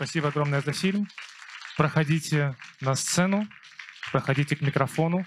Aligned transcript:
Спасибо 0.00 0.28
огромное 0.28 0.62
за 0.62 0.72
фильм. 0.72 1.08
Проходите 1.76 2.56
на 2.80 2.94
сцену, 2.94 3.46
проходите 4.12 4.56
к 4.56 4.62
микрофону. 4.62 5.26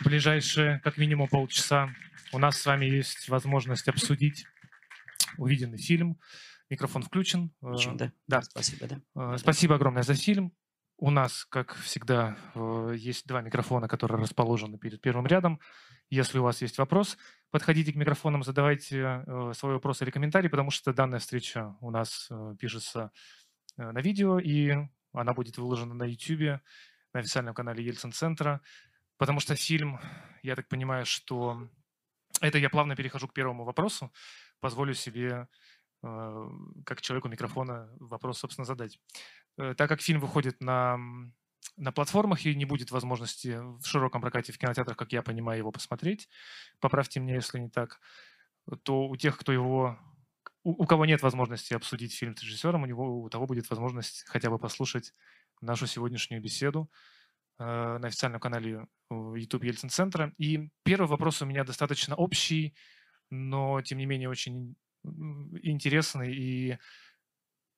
В 0.00 0.06
ближайшие, 0.06 0.80
как 0.80 0.96
минимум, 0.96 1.28
полчаса 1.28 1.94
у 2.32 2.40
нас 2.40 2.60
с 2.60 2.66
вами 2.66 2.86
есть 2.86 3.28
возможность 3.28 3.86
обсудить 3.86 4.44
увиденный 5.36 5.78
фильм. 5.78 6.18
Микрофон 6.68 7.04
включен. 7.04 7.52
Включен, 7.60 7.96
да? 7.96 8.12
Да. 8.26 8.42
Спасибо, 8.42 8.88
да. 8.88 9.00
Э, 9.14 9.38
Спасибо 9.38 9.76
огромное 9.76 10.02
за 10.02 10.14
фильм. 10.14 10.52
У 11.00 11.10
нас, 11.10 11.44
как 11.44 11.76
всегда, 11.76 12.36
есть 12.92 13.24
два 13.28 13.40
микрофона, 13.40 13.86
которые 13.86 14.20
расположены 14.20 14.78
перед 14.78 15.00
первым 15.00 15.28
рядом. 15.28 15.60
Если 16.10 16.38
у 16.38 16.42
вас 16.42 16.60
есть 16.60 16.76
вопрос, 16.78 17.16
подходите 17.52 17.92
к 17.92 17.96
микрофонам, 17.96 18.42
задавайте 18.42 19.22
э, 19.24 19.52
свой 19.54 19.74
вопрос 19.74 20.02
или 20.02 20.10
комментарий, 20.10 20.50
потому 20.50 20.72
что 20.72 20.92
данная 20.92 21.20
встреча 21.20 21.76
у 21.80 21.92
нас 21.92 22.26
э, 22.30 22.56
пишется 22.58 23.12
э, 23.76 23.92
на 23.92 24.00
видео, 24.00 24.40
и 24.40 24.74
она 25.12 25.34
будет 25.34 25.56
выложена 25.58 25.94
на 25.94 26.02
YouTube, 26.02 26.60
на 27.12 27.20
официальном 27.20 27.54
канале 27.54 27.84
Ельцин-центра, 27.84 28.60
потому 29.18 29.38
что 29.38 29.54
фильм, 29.54 30.00
я 30.42 30.56
так 30.56 30.66
понимаю, 30.66 31.06
что... 31.06 31.68
Это 32.40 32.58
я 32.58 32.70
плавно 32.70 32.96
перехожу 32.96 33.28
к 33.28 33.34
первому 33.34 33.64
вопросу. 33.64 34.12
Позволю 34.60 34.94
себе, 34.94 35.46
как 36.00 37.00
человеку 37.00 37.28
микрофона, 37.28 37.88
вопрос, 37.98 38.38
собственно, 38.38 38.64
задать. 38.64 38.98
Э, 39.58 39.74
Так 39.74 39.88
как 39.88 40.00
фильм 40.00 40.20
выходит 40.20 40.60
на, 40.60 40.98
на 41.76 41.92
платформах 41.92 42.44
и 42.46 42.54
не 42.54 42.64
будет 42.64 42.90
возможности 42.90 43.58
в 43.80 43.84
широком 43.84 44.20
прокате 44.20 44.52
в 44.52 44.58
кинотеатрах, 44.58 44.96
как 44.96 45.12
я 45.12 45.22
понимаю, 45.22 45.58
его 45.58 45.72
посмотреть, 45.72 46.28
поправьте 46.80 47.20
меня, 47.20 47.34
если 47.36 47.58
не 47.58 47.70
так, 47.70 48.00
то 48.82 49.08
у 49.08 49.16
тех, 49.16 49.38
кто 49.38 49.52
его 49.52 49.98
у, 50.64 50.82
у 50.82 50.86
кого 50.86 51.06
нет 51.06 51.22
возможности 51.22 51.74
обсудить 51.74 52.14
фильм 52.14 52.36
с 52.36 52.42
режиссером, 52.42 52.82
у 52.82 52.86
него 52.86 53.22
у 53.22 53.28
того 53.28 53.46
будет 53.46 53.70
возможность 53.70 54.24
хотя 54.28 54.50
бы 54.50 54.58
послушать 54.58 55.14
нашу 55.60 55.86
сегодняшнюю 55.86 56.42
беседу 56.42 56.90
э, 57.58 57.64
на 57.64 58.08
официальном 58.08 58.40
канале 58.40 58.86
э, 59.10 59.14
YouTube 59.36 59.64
Ельцин 59.64 59.88
Центра. 59.90 60.32
И 60.38 60.70
первый 60.84 61.08
вопрос 61.08 61.42
у 61.42 61.46
меня 61.46 61.64
достаточно 61.64 62.14
общий, 62.14 62.74
но 63.30 63.80
тем 63.82 63.98
не 63.98 64.06
менее 64.06 64.28
очень 64.28 64.76
интересный. 65.04 66.34
И 66.34 66.78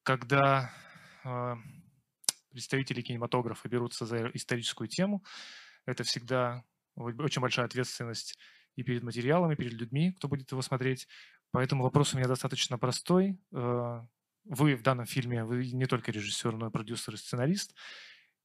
когда 0.02 0.72
э, 1.24 1.54
представители 2.50 3.02
кинематографа 3.02 3.68
берутся 3.68 4.06
за 4.06 4.30
историческую 4.34 4.88
тему, 4.88 5.24
это 5.86 6.04
всегда 6.04 6.64
очень 6.96 7.40
большая 7.40 7.66
ответственность 7.66 8.38
и 8.76 8.82
перед 8.82 9.02
материалом, 9.02 9.52
и 9.52 9.56
перед 9.56 9.72
людьми, 9.72 10.12
кто 10.12 10.28
будет 10.28 10.50
его 10.50 10.62
смотреть. 10.62 11.08
Поэтому 11.52 11.82
вопрос 11.82 12.14
у 12.14 12.18
меня 12.18 12.28
достаточно 12.28 12.78
простой. 12.78 13.38
Э, 13.52 14.02
Вы 14.44 14.76
в 14.76 14.82
данном 14.82 15.06
фильме, 15.06 15.44
вы 15.44 15.70
не 15.72 15.86
только 15.86 16.12
режиссер, 16.12 16.56
но 16.56 16.68
и 16.68 16.70
продюсер 16.70 17.14
и 17.14 17.16
сценарист. 17.16 17.74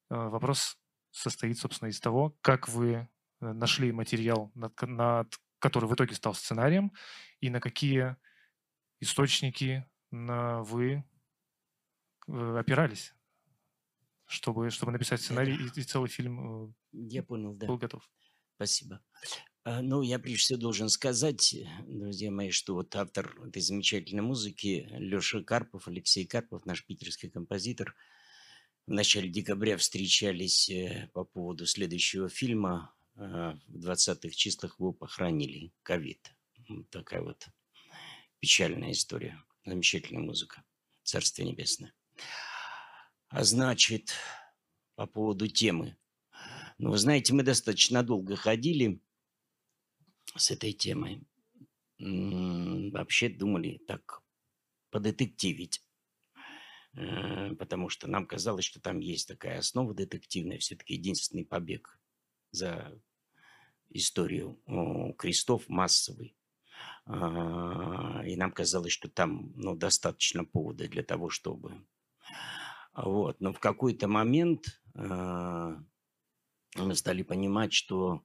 Э, 0.09 0.15
Вопрос 0.15 0.77
состоит, 1.11 1.57
собственно, 1.57 1.89
из 1.89 1.99
того, 1.99 2.35
как 2.41 2.67
вы 2.67 2.93
э, 2.93 3.07
нашли 3.39 3.91
материал, 3.91 4.51
над, 4.55 4.81
над 4.81 5.39
который 5.59 5.87
в 5.89 5.93
итоге 5.93 6.15
стал 6.15 6.33
сценарием, 6.33 6.91
и 7.39 7.49
на 7.49 7.59
какие 7.59 8.17
источники 8.99 9.85
на 10.11 10.61
вы 10.63 11.03
э, 12.27 12.57
опирались, 12.57 13.13
чтобы, 14.25 14.69
чтобы 14.69 14.91
написать 14.91 15.21
сценарий 15.21 15.55
и, 15.55 15.79
и 15.79 15.83
целый 15.83 16.09
фильм 16.09 16.69
э, 16.69 16.73
Я 16.91 17.23
понял, 17.23 17.55
да. 17.55 17.67
был 17.67 17.77
готов. 17.77 18.09
Спасибо. 18.55 19.01
А, 19.63 19.81
Ну, 19.81 20.01
я 20.01 20.19
прежде 20.19 20.39
всего 20.39 20.59
должен 20.59 20.89
сказать, 20.89 21.55
друзья 21.85 22.31
мои, 22.31 22.51
что 22.51 22.75
вот 22.75 22.95
автор 22.95 23.35
этой 23.45 23.61
замечательной 23.61 24.23
музыки 24.23 24.87
Леша 24.91 25.43
Карпов, 25.43 25.87
Алексей 25.87 26.25
Карпов, 26.25 26.65
наш 26.65 26.85
питерский 26.85 27.29
композитор, 27.29 27.95
в 28.87 28.91
начале 28.91 29.29
декабря 29.29 29.77
встречались 29.77 30.69
э, 30.69 31.09
по 31.13 31.23
поводу 31.23 31.65
следующего 31.65 32.29
фильма. 32.29 32.93
В 33.15 33.57
20-х 33.77 34.35
числах 34.35 34.77
его 34.77 34.91
похоронили. 34.91 35.71
Ковид. 35.83 36.35
Такая 36.89 37.21
вот 37.21 37.47
печальная 38.45 38.91
история. 38.91 39.43
Замечательная 39.65 40.21
музыка. 40.21 40.63
Царствие 41.01 41.49
небесное. 41.49 41.95
А 43.29 43.43
значит, 43.43 44.13
по 44.93 45.07
поводу 45.07 45.47
темы. 45.47 45.97
Ну, 46.77 46.91
вы 46.91 46.99
знаете, 46.99 47.33
мы 47.33 47.41
достаточно 47.41 48.03
долго 48.03 48.35
ходили 48.35 49.01
с 50.35 50.51
этой 50.51 50.73
темой. 50.73 51.23
Вообще 51.97 53.29
думали 53.29 53.81
так 53.87 54.21
подетективить. 54.91 55.81
Э, 56.93 57.55
Потому 57.55 57.89
что 57.89 58.07
нам 58.07 58.27
казалось, 58.27 58.65
что 58.65 58.79
там 58.79 58.99
есть 58.99 59.27
такая 59.27 59.57
основа 59.57 59.95
детективная. 59.95 60.59
Все-таки 60.59 60.93
единственный 60.93 61.45
побег 61.45 61.99
за 62.51 63.01
историю 63.89 64.61
крестов 65.17 65.67
массовый. 65.67 66.35
А, 67.05 68.23
И 68.25 68.35
нам 68.35 68.51
казалось, 68.51 68.91
что 68.91 69.09
там 69.09 69.51
ну, 69.55 69.75
достаточно 69.75 70.43
повода 70.43 70.87
для 70.87 71.03
того, 71.03 71.29
чтобы... 71.29 71.85
Вот. 72.95 73.41
Но 73.41 73.51
в 73.53 73.59
какой-то 73.59 74.07
момент 74.07 74.81
а, 74.95 75.77
мы 76.75 76.95
стали 76.95 77.23
понимать, 77.23 77.73
что 77.73 78.23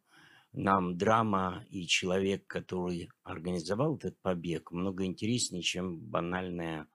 нам 0.53 0.97
драма 0.97 1.65
и 1.71 1.87
человек, 1.87 2.47
который 2.47 3.11
организовал 3.23 3.97
этот 3.97 4.21
побег, 4.21 4.73
много 4.73 5.05
интереснее, 5.05 5.63
чем 5.63 5.99
банальная 5.99 6.89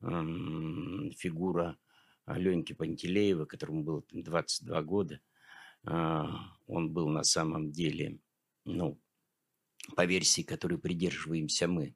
фигура 0.00 1.78
Леньки 2.26 2.72
Пантелеева, 2.72 3.44
которому 3.44 3.84
было 3.84 4.02
там 4.02 4.22
22 4.22 4.82
года. 4.82 5.20
А, 5.84 6.28
Он 6.66 6.92
был 6.92 7.08
на 7.08 7.24
самом 7.24 7.72
деле, 7.72 8.18
ну, 8.64 9.00
по 9.96 10.04
версии, 10.06 10.42
которой 10.42 10.78
придерживаемся 10.78 11.68
мы, 11.68 11.94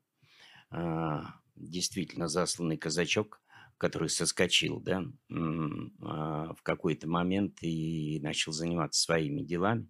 а, 0.71 1.37
действительно 1.57 2.29
засланный 2.29 2.77
казачок, 2.79 3.43
который 3.79 4.09
соскочил, 4.11 4.81
да, 4.81 5.05
а, 5.31 6.55
в 6.55 6.63
какой-то 6.63 7.09
момент 7.09 7.59
и 7.63 8.21
начал 8.23 8.53
заниматься 8.53 9.03
своими 9.03 9.43
делами. 9.43 9.89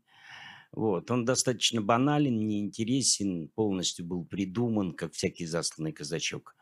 Вот. 0.73 1.11
Он 1.11 1.25
достаточно 1.25 1.81
банален, 1.83 2.47
неинтересен, 2.47 3.49
полностью 3.49 4.05
был 4.07 4.25
придуман, 4.25 4.93
как 4.95 5.13
всякий 5.15 5.47
засланный 5.47 5.93
казачок. 5.93 6.55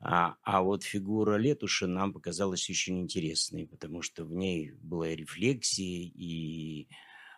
А, 0.00 0.36
а 0.42 0.62
вот 0.62 0.82
фигура 0.84 1.36
Летуши 1.36 1.86
нам 1.86 2.12
показалась 2.12 2.68
очень 2.70 3.00
интересной, 3.00 3.66
потому 3.66 4.02
что 4.02 4.24
в 4.24 4.34
ней 4.34 4.72
была 4.72 5.10
и 5.10 5.16
рефлексия, 5.16 6.10
и 6.14 6.88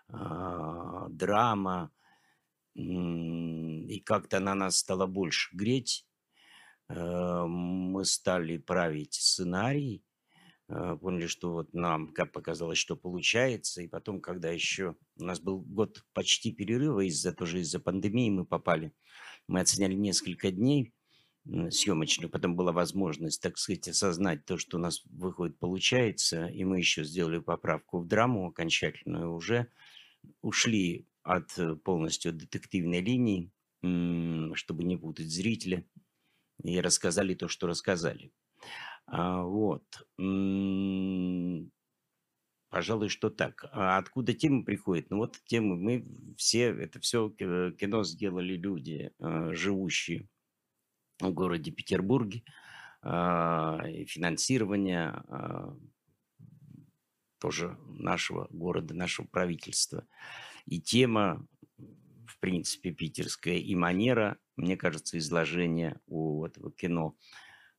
а, 0.08 1.08
драма, 1.10 1.82
м, 1.82 1.91
и 2.76 4.00
как-то 4.00 4.37
она 4.38 4.54
нас 4.54 4.78
стала 4.78 5.06
больше 5.06 5.56
греть. 5.56 6.06
Э, 6.88 7.44
Мы 7.47 8.04
стали 8.04 8.59
править 8.59 9.14
сценарий, 9.14 10.04
э, 10.69 10.97
поняли, 11.00 11.26
что 11.26 11.53
вот 11.53 11.75
нам 11.75 12.12
как 12.12 12.32
показалось, 12.32 12.78
что 12.78 12.97
получается, 12.97 13.82
и 13.82 13.88
потом, 13.88 14.20
когда 14.20 14.50
еще 14.50 14.97
у 15.19 15.25
нас 15.25 15.41
был 15.41 15.60
год 15.60 16.04
почти 16.12 16.53
перерыва 16.53 17.00
из-за 17.09 17.32
тоже 17.32 17.60
из-за 17.60 17.81
пандемии 17.81 18.31
мы 18.31 18.44
попали, 18.47 18.92
мы 19.48 19.60
оценяли 19.60 19.94
несколько 19.94 20.50
дней 20.50 20.92
м, 21.47 21.70
съемочных, 21.70 22.31
потом 22.31 22.56
была 22.56 22.72
возможность, 22.72 23.41
так 23.42 23.59
сказать, 23.59 23.88
осознать 23.88 24.44
то, 24.44 24.59
что 24.59 24.78
у 24.78 24.81
нас 24.81 25.03
выходит, 25.06 25.59
получается, 25.59 26.47
и 26.48 26.65
мы 26.65 26.78
еще 26.78 27.04
сделали 27.04 27.38
поправку 27.38 28.00
в 28.00 28.06
драму 28.09 28.48
окончательную, 28.48 29.32
уже 29.34 29.69
ушли 30.42 31.06
от 31.26 31.59
э, 31.59 31.75
полностью 31.76 32.32
детективной 32.32 33.00
линии, 33.00 33.50
чтобы 34.54 34.84
не 34.84 34.97
путать 34.97 35.28
зрителя, 35.28 35.84
и 36.62 36.81
рассказали 36.81 37.34
то, 37.34 37.48
что 37.48 37.66
рассказали. 37.66 38.32
А, 39.06 39.42
вот. 39.42 39.84
Пожалуй, 42.71 43.09
что 43.09 43.30
так. 43.30 43.66
А 43.72 43.98
откуда 43.98 44.33
темы 44.34 44.65
приходят? 44.65 45.10
Ну 45.10 45.18
вот 45.18 45.41
темы, 45.45 45.77
мы 45.77 46.06
все, 46.36 46.68
это 46.68 47.00
все 47.00 47.30
кино 47.30 48.04
сделали 48.04 48.56
люди, 48.56 49.12
э, 49.18 49.53
живущие 49.53 50.28
в 51.21 51.30
городе 51.30 51.71
Петербурге. 51.71 52.42
А, 53.03 53.78
финансирование 54.06 55.10
а, 55.28 55.77
тоже 57.39 57.78
нашего 57.86 58.48
города, 58.50 58.95
нашего 58.95 59.27
правительства. 59.27 60.06
И 60.66 60.80
тема, 60.80 61.47
в 62.27 62.39
принципе, 62.41 62.91
питерская, 62.92 63.57
и 63.57 63.74
манера, 63.74 64.39
мне 64.57 64.77
кажется, 64.77 65.18
изложения 65.18 66.01
у 66.07 66.45
этого 66.45 66.72
кино 66.72 67.16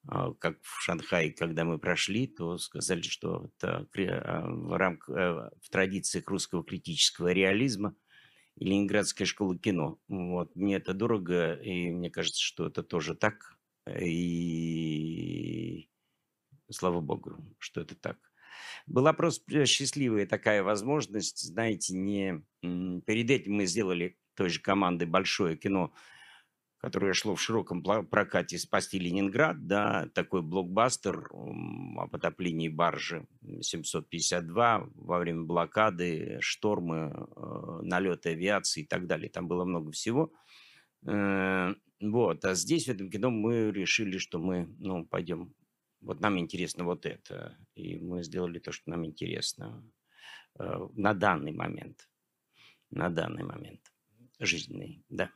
а, 0.08 0.34
как 0.34 0.58
в 0.62 0.82
Шанхае, 0.82 1.34
когда 1.34 1.66
мы 1.66 1.80
прошли, 1.80 2.28
то 2.28 2.58
сказали, 2.58 3.02
что 3.02 3.50
это 3.58 3.88
кре- 3.94 4.10
а, 4.10 4.48
в, 4.48 4.78
рам- 4.78 5.00
э, 5.10 5.50
в 5.62 5.70
традициях 5.70 6.28
русского 6.28 6.64
критического 6.64 7.34
реализма 7.34 7.94
и 8.56 8.66
Ленинградская 8.66 9.26
школа 9.28 9.58
кино. 9.58 10.00
Вот. 10.08 10.56
Мне 10.56 10.78
это 10.78 10.94
дорого, 10.94 11.54
и 11.56 11.92
мне 11.92 12.10
кажется, 12.10 12.42
что 12.42 12.68
это 12.68 12.84
тоже 12.84 13.16
так. 13.16 13.58
И 14.00 15.90
Слава 16.70 17.00
богу, 17.00 17.38
что 17.60 17.82
это 17.82 17.96
так. 17.96 18.18
Была 18.86 19.14
просто 19.14 19.66
счастливая 19.66 20.26
такая 20.26 20.64
возможность, 20.64 21.40
знаете, 21.40 21.96
не 21.96 22.44
перед 22.62 23.30
этим 23.30 23.56
мы 23.56 23.66
сделали 23.66 24.18
той 24.36 24.50
же 24.50 24.62
команды 24.62 25.06
большое 25.06 25.58
кино 25.58 25.94
которое 26.80 27.14
шло 27.14 27.36
в 27.36 27.42
широком 27.42 27.82
прокате 27.82 28.58
«Спасти 28.58 29.00
Ленинград», 29.00 29.66
да, 29.66 30.10
такой 30.14 30.42
блокбастер 30.42 31.28
о 31.32 32.08
потоплении 32.08 32.70
баржи 32.70 33.26
752 33.62 34.90
во 34.96 35.20
время 35.20 35.44
блокады, 35.44 36.38
штормы, 36.40 37.14
э, 37.14 37.80
налеты 37.82 38.30
авиации 38.30 38.84
и 38.84 38.86
так 38.86 39.08
далее. 39.08 39.30
Там 39.30 39.48
было 39.48 39.66
много 39.66 39.92
всего. 39.92 40.32
Э, 41.08 41.74
вот, 42.00 42.46
а 42.46 42.54
здесь, 42.54 42.86
в 42.86 42.92
этом 42.92 43.10
кино, 43.10 43.32
мы 43.32 43.72
решили, 43.72 44.20
что 44.20 44.38
мы, 44.38 44.70
ну, 44.78 45.04
пойдем, 45.04 45.54
вот 46.02 46.20
нам 46.20 46.40
интересно 46.40 46.84
вот 46.84 47.06
это. 47.06 47.58
И 47.76 47.98
мы 47.98 48.24
сделали 48.24 48.60
то, 48.60 48.72
что 48.72 48.90
нам 48.90 49.06
интересно 49.06 49.84
э, 50.60 50.88
на 50.94 51.14
данный 51.14 51.54
момент. 51.54 52.10
На 52.90 53.10
данный 53.10 53.44
момент 53.44 53.92
жизненный, 54.40 55.04
да. 55.10 55.32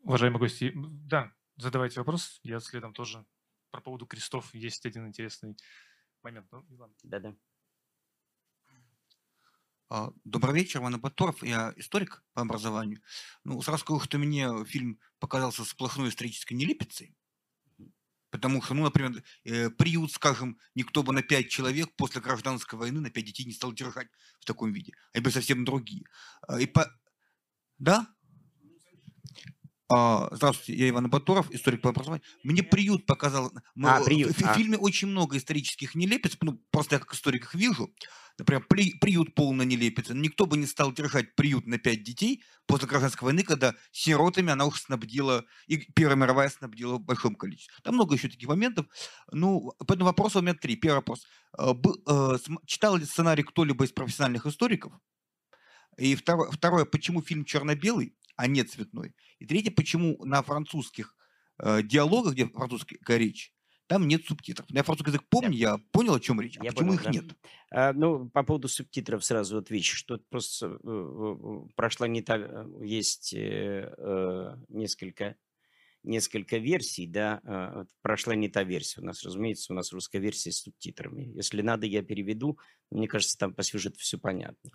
Уважаемые 0.00 0.40
гости, 0.40 0.72
да, 0.74 1.32
задавайте 1.56 2.00
вопрос. 2.00 2.40
Я 2.42 2.60
следом 2.60 2.92
тоже 2.92 3.24
про 3.70 3.80
поводу 3.80 4.06
крестов 4.06 4.54
есть 4.54 4.86
один 4.86 5.08
интересный 5.08 5.56
момент. 6.22 6.46
Ну, 6.52 6.64
Иван. 6.70 6.94
Да-да. 7.02 7.36
А, 9.88 10.12
добрый 10.24 10.54
вечер, 10.54 10.80
Иван 10.80 11.00
Баторов, 11.00 11.42
я 11.42 11.72
историк 11.76 12.24
по 12.32 12.42
образованию. 12.42 13.00
Ну, 13.44 13.60
сразу 13.62 13.80
скажу, 13.82 14.00
что 14.00 14.18
мне 14.18 14.64
фильм 14.64 15.00
показался 15.20 15.64
сплошной 15.64 16.08
исторической 16.08 16.54
нелепицей, 16.54 17.16
потому 18.30 18.62
что, 18.62 18.74
ну, 18.74 18.84
например, 18.84 19.22
э, 19.44 19.70
приют, 19.70 20.12
скажем, 20.12 20.58
никто 20.74 21.02
бы 21.02 21.12
на 21.12 21.22
пять 21.22 21.48
человек 21.48 21.88
после 21.96 22.20
гражданской 22.20 22.78
войны 22.78 23.00
на 23.00 23.10
пять 23.10 23.24
детей 23.24 23.44
не 23.44 23.52
стал 23.52 23.72
держать 23.72 24.08
в 24.40 24.44
таком 24.44 24.72
виде, 24.72 24.92
а 25.14 25.20
бы 25.20 25.30
совсем 25.30 25.64
другие. 25.64 26.04
А, 26.46 26.60
и 26.60 26.66
по... 26.66 26.90
Да? 27.78 28.06
А, 29.88 30.28
здравствуйте, 30.34 30.74
я 30.82 30.88
Иван 30.88 31.08
Батуров, 31.08 31.50
историк 31.52 31.80
по 31.80 31.90
образованию. 31.90 32.24
Мне 32.42 32.64
приют 32.64 33.06
показал. 33.06 33.52
А, 33.82 34.02
приют. 34.02 34.32
В, 34.32 34.40
в 34.40 34.44
а. 34.44 34.54
фильме 34.54 34.76
очень 34.76 35.08
много 35.08 35.36
исторических 35.36 35.94
нелепиц, 35.94 36.36
ну, 36.40 36.60
просто 36.70 36.96
я 36.96 36.98
как 36.98 37.14
историк 37.14 37.44
их 37.44 37.54
вижу. 37.54 37.94
Например, 38.38 38.64
при, 38.68 38.92
приют 38.98 39.34
полно 39.34 39.62
нелепица. 39.62 40.14
Никто 40.14 40.46
бы 40.46 40.56
не 40.56 40.66
стал 40.66 40.92
держать 40.92 41.34
приют 41.34 41.66
на 41.66 41.78
пять 41.78 42.02
детей 42.02 42.42
после 42.66 42.88
гражданской 42.88 43.26
войны, 43.26 43.42
когда 43.42 43.74
сиротами 43.92 44.52
она 44.52 44.66
уже 44.66 44.80
снабдила, 44.80 45.44
и 45.66 45.78
Первая 45.78 46.16
мировая 46.16 46.48
снабдила 46.48 46.96
в 46.96 47.04
большом 47.04 47.34
количестве. 47.34 47.74
Там 47.82 47.94
много 47.94 48.14
еще 48.14 48.28
таких 48.28 48.48
моментов. 48.48 48.86
Ну, 49.32 49.72
поэтому 49.86 50.06
вопрос 50.06 50.36
у 50.36 50.42
меня 50.42 50.54
три. 50.54 50.76
Первый 50.76 50.96
вопрос. 50.96 51.26
Э, 51.58 51.72
э, 52.08 52.38
читал 52.66 52.96
ли 52.96 53.04
сценарий 53.04 53.42
кто-либо 53.42 53.84
из 53.84 53.92
профессиональных 53.92 54.46
историков? 54.46 54.92
И 55.96 56.14
второе, 56.14 56.50
второе, 56.50 56.84
почему 56.84 57.22
фильм 57.22 57.44
черно-белый? 57.44 58.14
а 58.36 58.46
не 58.46 58.62
цветной. 58.62 59.14
И 59.38 59.46
третье, 59.46 59.70
почему 59.70 60.22
на 60.24 60.42
французских 60.42 61.16
э, 61.58 61.82
диалогах, 61.82 62.34
где 62.34 62.46
французская 62.46 63.18
речь, 63.18 63.52
там 63.86 64.08
нет 64.08 64.24
субтитров. 64.24 64.66
Я 64.70 64.82
французский 64.82 65.10
язык 65.10 65.24
помню, 65.28 65.52
я, 65.52 65.70
я 65.72 65.78
понял, 65.92 66.14
о 66.14 66.20
чем 66.20 66.40
речь, 66.40 66.58
а 66.58 66.64
я 66.64 66.72
почему 66.72 66.88
понял, 66.88 67.00
их 67.00 67.04
да. 67.04 67.10
нет? 67.10 67.24
А, 67.70 67.92
ну, 67.92 68.28
по 68.28 68.42
поводу 68.42 68.68
субтитров 68.68 69.24
сразу 69.24 69.58
отвечу, 69.58 69.96
что 69.96 70.18
просто 70.28 70.66
э, 70.66 70.78
э, 70.84 71.68
прошла 71.74 72.08
не 72.08 72.22
так, 72.22 72.40
э, 72.42 72.66
есть 72.82 73.32
э, 73.34 73.94
э, 73.96 74.56
несколько 74.68 75.36
несколько 76.06 76.58
версий, 76.58 77.06
да, 77.06 77.40
э, 77.44 77.84
прошла 78.00 78.34
не 78.34 78.48
та 78.48 78.62
версия. 78.62 79.00
У 79.00 79.04
нас, 79.04 79.22
разумеется, 79.24 79.72
у 79.72 79.76
нас 79.76 79.92
русская 79.92 80.20
версия 80.20 80.52
с 80.52 80.62
субтитрами. 80.62 81.32
Если 81.34 81.62
надо, 81.62 81.86
я 81.86 82.02
переведу. 82.02 82.58
Мне 82.90 83.08
кажется, 83.08 83.36
там 83.36 83.52
по 83.52 83.62
сюжету 83.62 83.98
все 83.98 84.16
понятно. 84.16 84.70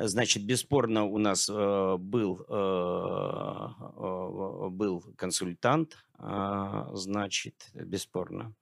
Значит, 0.00 0.44
бесспорно 0.44 1.04
у 1.04 1.18
нас 1.18 1.48
э, 1.48 1.96
был, 1.98 2.44
э, 2.48 3.68
э, 3.96 4.68
был 4.70 5.12
консультант, 5.16 5.96
а, 6.14 6.94
значит, 6.94 7.68
бесспорно. 7.74 8.54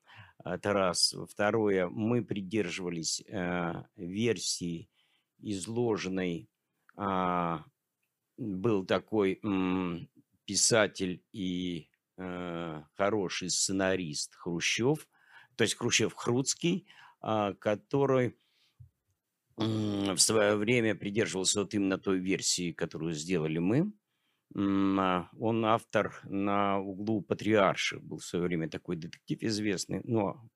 Это 0.43 0.73
раз. 0.73 1.15
Второе, 1.29 1.89
мы 1.89 2.25
придерживались 2.25 3.23
версии, 3.97 4.89
изложенной, 5.41 6.49
а, 6.97 7.65
был 8.39 8.87
такой 8.87 9.41
писатель 10.45 11.23
и 11.33 11.89
хороший 12.17 13.51
сценарист 13.51 14.35
Хрущев, 14.37 15.07
то 15.57 15.65
есть 15.65 15.75
Хрущев 15.75 16.15
Хруцкий, 16.15 16.87
а, 17.21 17.55
который 17.55 18.37
в 19.57 20.19
свое 20.19 20.57
время 20.57 20.95
придерживался 20.95 21.61
вот 21.61 21.75
именно 21.75 21.99
той 21.99 22.19
версии, 22.19 22.73
которую 22.73 23.15
сделали 23.15 23.59
мы. 23.59 23.93
А, 24.55 25.29
он 25.39 25.65
автор 25.65 26.21
на 26.25 26.79
углу 26.79 27.23
Патриарши, 27.23 27.99
был 27.99 28.19
в 28.19 28.25
свое 28.25 28.45
время 28.45 28.69
такой 28.69 28.97
детектив 28.97 29.43
известный, 29.43 30.01
но 30.05 30.49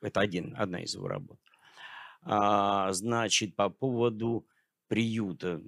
это 0.00 0.20
один, 0.20 0.54
одна 0.56 0.82
из 0.82 0.94
его 0.94 1.08
работ. 1.08 1.38
А, 2.22 2.92
значит, 2.92 3.56
по 3.56 3.68
поводу 3.68 4.46
приюта, 4.90 5.62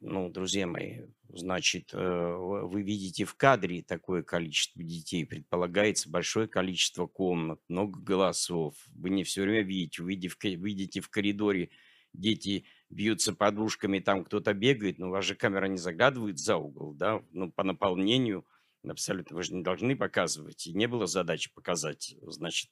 ну, 0.00 0.30
друзья 0.30 0.66
мои, 0.66 1.02
значит, 1.28 1.90
э, 1.92 1.98
вы 1.98 2.80
видите 2.80 3.26
в 3.26 3.34
кадре 3.34 3.82
такое 3.82 4.22
количество 4.22 4.82
детей, 4.82 5.26
предполагается 5.26 6.08
большое 6.08 6.48
количество 6.48 7.06
комнат, 7.06 7.60
много 7.68 8.00
голосов, 8.00 8.74
вы 8.94 9.10
не 9.10 9.22
все 9.22 9.42
время 9.42 9.60
видите, 9.64 10.02
увидите, 10.02 10.54
видите 10.54 11.02
в 11.02 11.10
коридоре 11.10 11.68
дети 12.14 12.64
бьются 12.88 13.34
подушками, 13.34 13.98
там 13.98 14.24
кто-то 14.24 14.54
бегает, 14.54 14.98
но 14.98 15.20
же 15.20 15.34
камера 15.34 15.66
не 15.66 15.76
загадывает 15.76 16.38
за 16.38 16.56
угол, 16.56 16.94
да, 16.94 17.22
ну, 17.32 17.52
по 17.52 17.64
наполнению 17.64 18.46
абсолютно 18.82 19.36
вы 19.36 19.42
же 19.42 19.54
не 19.54 19.62
должны 19.62 19.94
показывать, 19.94 20.66
и 20.66 20.72
не 20.72 20.86
было 20.86 21.06
задачи 21.06 21.52
показать, 21.52 22.14
значит, 22.22 22.70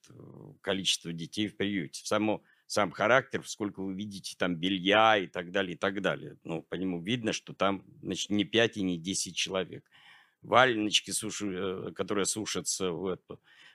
количество 0.62 1.12
детей 1.12 1.48
в 1.48 1.56
приюте. 1.58 2.00
Само, 2.06 2.42
сам 2.66 2.90
характер, 2.90 3.46
сколько 3.46 3.80
вы 3.80 3.94
видите 3.94 4.34
там 4.36 4.56
белья 4.56 5.16
и 5.18 5.26
так 5.26 5.50
далее, 5.52 5.74
и 5.74 5.78
так 5.78 6.02
далее. 6.02 6.36
Ну, 6.44 6.62
по 6.62 6.74
нему 6.74 7.00
видно, 7.00 7.32
что 7.32 7.52
там, 7.52 7.84
значит, 8.02 8.30
не 8.30 8.44
5 8.44 8.78
и 8.78 8.82
не 8.82 8.98
10 8.98 9.36
человек. 9.36 9.84
Валеночки, 10.42 11.10
сушу, 11.10 11.50
э, 11.50 11.92
которые 11.92 12.26
сушатся, 12.26 12.90
вот. 12.90 13.22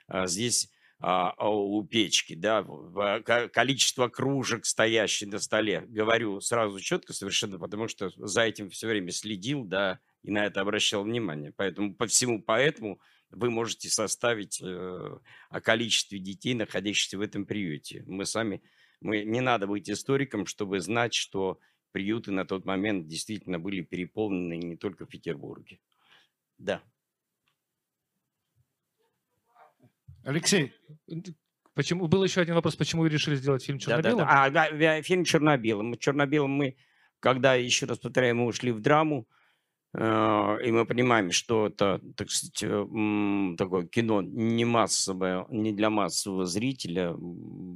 А 0.06 0.26
здесь 0.26 0.70
а, 1.04 1.34
а, 1.36 1.50
у 1.50 1.82
печки, 1.82 2.34
да, 2.34 2.64
количество 3.48 4.08
кружек, 4.08 4.64
стоящих 4.64 5.28
на 5.32 5.40
столе. 5.40 5.84
Говорю 5.88 6.40
сразу 6.40 6.78
четко 6.78 7.12
совершенно, 7.12 7.58
потому 7.58 7.88
что 7.88 8.10
за 8.16 8.42
этим 8.42 8.70
все 8.70 8.86
время 8.86 9.10
следил, 9.10 9.64
да, 9.64 9.98
и 10.22 10.30
на 10.30 10.46
это 10.46 10.60
обращал 10.60 11.02
внимание. 11.02 11.52
Поэтому 11.56 11.94
по 11.94 12.06
всему 12.06 12.40
поэтому 12.40 13.00
вы 13.32 13.50
можете 13.50 13.88
составить 13.88 14.60
э, 14.62 15.18
о 15.48 15.60
количестве 15.60 16.18
детей, 16.18 16.54
находящихся 16.54 17.18
в 17.18 17.20
этом 17.20 17.46
приюте. 17.46 18.04
Мы 18.06 18.26
сами, 18.26 18.62
мы, 19.00 19.24
не 19.24 19.40
надо 19.40 19.66
быть 19.66 19.90
историком, 19.90 20.46
чтобы 20.46 20.80
знать, 20.80 21.14
что 21.14 21.58
приюты 21.92 22.30
на 22.30 22.44
тот 22.44 22.64
момент 22.64 23.08
действительно 23.08 23.58
были 23.58 23.82
переполнены 23.82 24.56
не 24.58 24.76
только 24.76 25.06
в 25.06 25.08
Петербурге. 25.08 25.80
Да. 26.58 26.82
Алексей, 30.24 30.72
почему 31.74 32.06
был 32.06 32.22
еще 32.22 32.42
один 32.42 32.54
вопрос, 32.54 32.76
почему 32.76 33.02
вы 33.02 33.08
решили 33.08 33.34
сделать 33.34 33.64
фильм 33.64 33.78
черно-белым? 33.78 34.18
Да, 34.18 34.24
да, 34.24 34.50
да. 34.50 34.66
А, 34.66 34.70
да, 34.78 35.02
фильм 35.02 35.24
черно-белым. 35.24 35.98
Черно-белым 35.98 36.50
мы, 36.50 36.76
когда, 37.18 37.54
еще 37.54 37.86
раз 37.86 37.98
повторяю, 37.98 38.36
мы 38.36 38.46
ушли 38.46 38.70
в 38.70 38.80
драму, 38.80 39.26
э, 39.28 39.41
и 39.94 40.70
мы 40.70 40.86
понимаем, 40.86 41.32
что 41.32 41.66
это, 41.66 42.00
так 42.16 42.30
сказать, 42.30 42.62
э, 42.62 43.56
такое 43.58 43.86
кино 43.86 44.22
не 44.22 44.64
массовое, 44.64 45.44
не 45.50 45.72
для 45.72 45.90
массового 45.90 46.46
зрителя, 46.46 47.14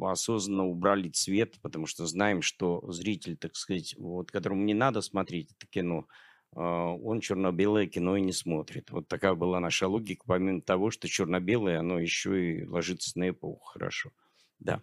осознанно 0.01 0.67
убрали 0.67 1.11
цвет, 1.11 1.61
потому 1.61 1.87
что 1.87 2.07
знаем, 2.07 2.41
что 2.41 2.91
зритель, 2.91 3.37
так 3.37 3.55
сказать, 3.55 3.95
вот, 3.99 4.31
которому 4.31 4.65
не 4.65 4.73
надо 4.73 5.03
смотреть 5.03 5.53
это 5.53 5.67
кино, 5.67 6.07
а, 6.55 6.95
он 6.95 7.21
черно-белое 7.21 7.87
кино 7.87 8.17
и 8.17 8.23
не 8.23 8.33
смотрит. 8.33 8.91
Вот 8.91 9.09
такая 9.09 9.35
была 9.35 9.61
наша 9.61 9.87
логика, 9.87 10.25
помимо 10.27 10.63
того, 10.63 10.91
что 10.91 11.09
черно-белое, 11.09 11.81
оно 11.81 11.99
еще 11.99 12.61
и 12.61 12.65
ложится 12.65 13.19
на 13.19 13.29
эпоху 13.29 13.63
хорошо. 13.63 14.11
Да. 14.59 14.83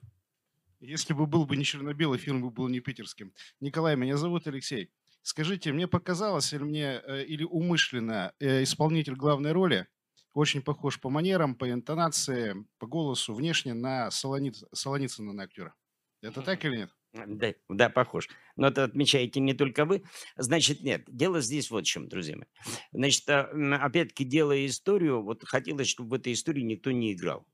Если 0.79 1.13
бы 1.13 1.25
был 1.25 1.45
бы 1.45 1.57
не 1.57 1.63
черно-белый, 1.63 2.19
фильм 2.19 2.43
бы 2.43 2.51
был 2.51 2.67
не 2.67 2.79
питерским. 2.79 3.33
Николай, 3.59 3.95
меня 3.95 4.17
зовут 4.17 4.45
Алексей. 4.45 4.91
Скажите, 5.23 5.71
мне 5.71 5.87
показалось, 5.87 6.53
или 6.53 6.63
мне, 6.63 7.01
э, 7.05 7.23
или 7.23 7.43
умышленно 7.45 8.33
э, 8.39 8.63
исполнитель 8.63 9.15
главной 9.15 9.53
роли 9.53 9.87
очень 10.33 10.61
похож 10.61 10.99
по 10.99 11.09
манерам, 11.09 11.55
по 11.55 11.71
интонации, 11.71 12.55
по 12.77 12.87
голосу, 12.87 13.33
внешне 13.33 13.73
на 13.73 14.11
Солониц, 14.11 14.63
Солоницына 14.73 15.31
на 15.31 15.43
актера. 15.43 15.75
Это 16.21 16.41
так 16.41 16.65
или 16.65 16.77
нет? 16.77 16.89
Да, 17.13 17.53
да, 17.69 17.89
похож. 17.89 18.27
Но 18.55 18.67
это 18.67 18.83
отмечаете 18.85 19.39
не 19.39 19.53
только 19.53 19.85
вы. 19.85 20.03
Значит, 20.35 20.81
нет, 20.81 21.03
дело 21.07 21.41
здесь 21.41 21.69
вот 21.69 21.85
в 21.85 21.87
чем, 21.87 22.09
друзья 22.09 22.35
мои. 22.35 22.47
Значит, 22.91 23.29
а, 23.29 23.43
опять-таки, 23.81 24.25
делая 24.25 24.65
историю, 24.65 25.21
вот 25.23 25.43
хотелось, 25.45 25.87
чтобы 25.87 26.09
в 26.09 26.13
этой 26.15 26.33
истории 26.33 26.63
никто 26.63 26.91
не 26.91 27.13
играл. 27.13 27.45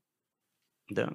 Да. 0.90 1.14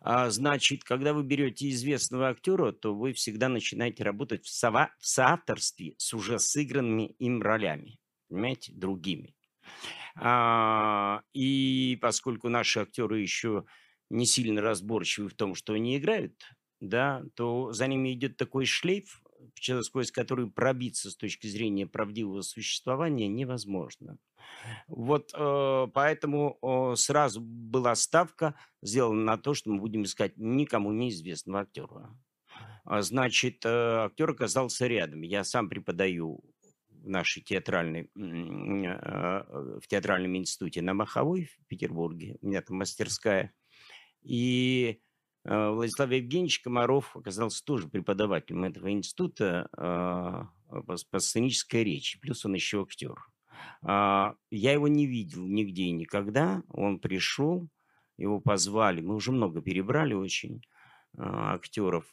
А, 0.00 0.30
значит, 0.30 0.84
когда 0.84 1.12
вы 1.12 1.22
берете 1.22 1.68
известного 1.70 2.28
актера, 2.28 2.72
то 2.72 2.94
вы 2.94 3.12
всегда 3.12 3.48
начинаете 3.48 4.04
работать 4.04 4.44
в, 4.46 4.50
сова- 4.50 4.90
в 4.98 5.06
соавторстве 5.06 5.94
с 5.98 6.14
уже 6.14 6.38
сыгранными 6.38 7.14
им 7.18 7.42
ролями, 7.42 7.98
понимаете, 8.28 8.72
другими. 8.72 9.34
А, 10.16 11.22
и 11.32 11.98
поскольку 12.00 12.48
наши 12.48 12.80
актеры 12.80 13.20
еще 13.20 13.64
не 14.10 14.26
сильно 14.26 14.60
разборчивы 14.60 15.28
в 15.28 15.34
том, 15.34 15.54
что 15.54 15.74
они 15.74 15.96
играют, 15.96 16.34
да, 16.80 17.22
то 17.34 17.72
за 17.72 17.86
ними 17.86 18.12
идет 18.12 18.36
такой 18.36 18.66
шлейф, 18.66 19.22
сквозь 19.82 20.10
который 20.10 20.50
пробиться 20.50 21.10
с 21.10 21.16
точки 21.16 21.46
зрения 21.46 21.86
правдивого 21.86 22.42
существования 22.42 23.28
невозможно. 23.28 24.18
Вот 24.88 25.32
э, 25.34 25.86
поэтому 25.92 26.58
э, 26.62 26.96
сразу 26.96 27.40
была 27.40 27.94
ставка 27.94 28.54
сделана 28.82 29.22
на 29.22 29.38
то, 29.38 29.54
что 29.54 29.70
мы 29.70 29.80
будем 29.80 30.04
искать 30.04 30.36
никому 30.36 30.92
неизвестного 30.92 31.60
актера. 31.60 32.10
А, 32.84 33.02
значит, 33.02 33.64
э, 33.64 33.68
актер 34.06 34.30
оказался 34.30 34.86
рядом. 34.86 35.22
Я 35.22 35.44
сам 35.44 35.68
преподаю 35.68 36.42
в 36.88 37.08
нашей 37.08 37.42
театральной, 37.42 38.10
в 38.14 39.82
театральном 39.88 40.36
институте 40.36 40.82
на 40.82 40.92
Маховой 40.92 41.46
в 41.46 41.66
Петербурге. 41.66 42.36
У 42.42 42.48
меня 42.48 42.60
там 42.60 42.76
мастерская. 42.76 43.54
И 44.22 45.00
Владислав 45.44 46.10
Евгеньевич 46.10 46.60
Комаров 46.60 47.16
оказался 47.16 47.64
тоже 47.64 47.88
преподавателем 47.88 48.64
этого 48.64 48.90
института 48.92 49.68
по, 49.72 50.96
по 51.10 51.18
сценической 51.18 51.84
речи. 51.84 52.20
Плюс 52.20 52.44
он 52.44 52.54
еще 52.54 52.82
актер. 52.82 53.16
А, 53.82 54.34
я 54.50 54.72
его 54.72 54.88
не 54.88 55.06
видел 55.06 55.46
нигде 55.46 55.84
и 55.84 55.92
никогда. 55.92 56.62
Он 56.68 56.98
пришел, 56.98 57.68
его 58.16 58.40
позвали. 58.40 59.00
Мы 59.00 59.14
уже 59.14 59.32
много 59.32 59.62
перебрали 59.62 60.14
очень 60.14 60.62
а, 61.16 61.54
актеров. 61.54 62.04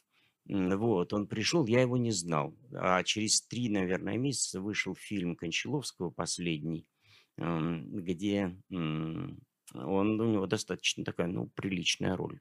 Вот, 0.46 1.12
он 1.12 1.26
пришел, 1.26 1.66
я 1.66 1.82
его 1.82 1.98
не 1.98 2.10
знал. 2.10 2.56
А 2.72 3.02
через 3.04 3.42
три, 3.42 3.68
наверное, 3.68 4.16
месяца 4.16 4.62
вышел 4.62 4.94
фильм 4.94 5.36
Кончаловского 5.36 6.08
последний, 6.08 6.86
где 7.36 8.56
он, 8.70 10.20
у 10.20 10.24
него 10.24 10.46
достаточно 10.46 11.04
такая, 11.04 11.26
ну, 11.26 11.48
приличная 11.54 12.16
роль. 12.16 12.40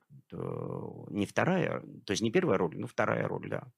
Не 1.18 1.26
вторая, 1.26 1.82
то 2.06 2.12
есть 2.12 2.22
не 2.22 2.30
первая 2.32 2.60
роль, 2.60 2.78
но 2.78 2.86
вторая 2.86 3.28
роль, 3.28 3.50
да. 3.50 3.72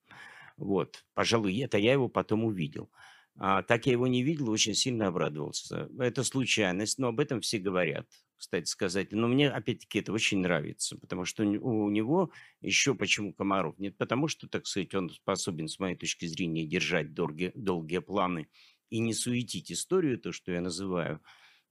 Вот, 0.58 1.06
пожалуй, 1.14 1.58
это 1.60 1.78
я 1.78 1.94
его 1.94 2.10
потом 2.10 2.44
увидел. 2.44 2.92
А, 3.38 3.64
так 3.64 3.86
я 3.86 3.94
его 3.94 4.08
не 4.08 4.24
видел, 4.24 4.50
очень 4.50 4.74
сильно 4.74 5.08
обрадовался. 5.08 5.88
Это 5.98 6.26
случайность, 6.26 7.00
но 7.00 7.08
об 7.08 7.22
этом 7.22 7.40
все 7.40 7.58
говорят, 7.58 8.10
кстати 8.36 8.66
сказать. 8.66 9.14
Но 9.14 9.30
мне, 9.30 9.50
опять-таки, 9.50 10.00
это 10.00 10.12
очень 10.12 10.40
нравится, 10.40 10.98
потому 10.98 11.24
что 11.24 11.44
у 11.44 11.90
него 11.90 12.32
еще 12.60 12.94
почему 12.94 13.34
Комаров? 13.34 13.80
Нет, 13.80 13.98
потому 13.98 14.28
что, 14.28 14.50
так 14.50 14.68
сказать, 14.68 14.94
он 14.94 15.10
способен, 15.10 15.70
с 15.70 15.80
моей 15.80 15.96
точки 15.96 16.26
зрения, 16.26 16.66
держать 16.66 17.14
долгие, 17.14 17.54
долгие 17.56 18.00
планы 18.00 18.50
и 18.90 19.00
не 19.00 19.14
суетить 19.14 19.72
историю, 19.72 20.20
то, 20.20 20.34
что 20.34 20.52
я 20.52 20.60
называю. 20.60 21.22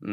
У 0.00 0.04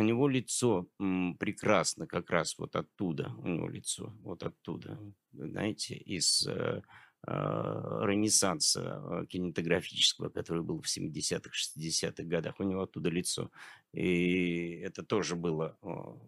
него 0.00 0.28
лицо 0.28 0.86
прекрасно 0.98 2.06
как 2.06 2.30
раз 2.30 2.58
вот 2.58 2.76
оттуда, 2.76 3.32
у 3.38 3.48
него 3.48 3.68
лицо 3.68 4.14
вот 4.22 4.42
оттуда, 4.42 4.98
знаете, 5.32 5.94
из 5.94 6.46
э, 6.46 6.82
а, 7.22 8.00
ренессанса 8.06 8.80
а, 8.96 9.26
кинематографического, 9.26 10.30
который 10.30 10.62
был 10.62 10.80
в 10.80 10.86
70-х, 10.86 11.50
60-х 11.50 12.22
годах. 12.22 12.58
У 12.58 12.62
него 12.62 12.82
оттуда 12.82 13.10
лицо. 13.10 13.50
И 13.92 14.80
это 14.82 15.02
тоже 15.02 15.36
было 15.36 15.76
а, 15.82 16.18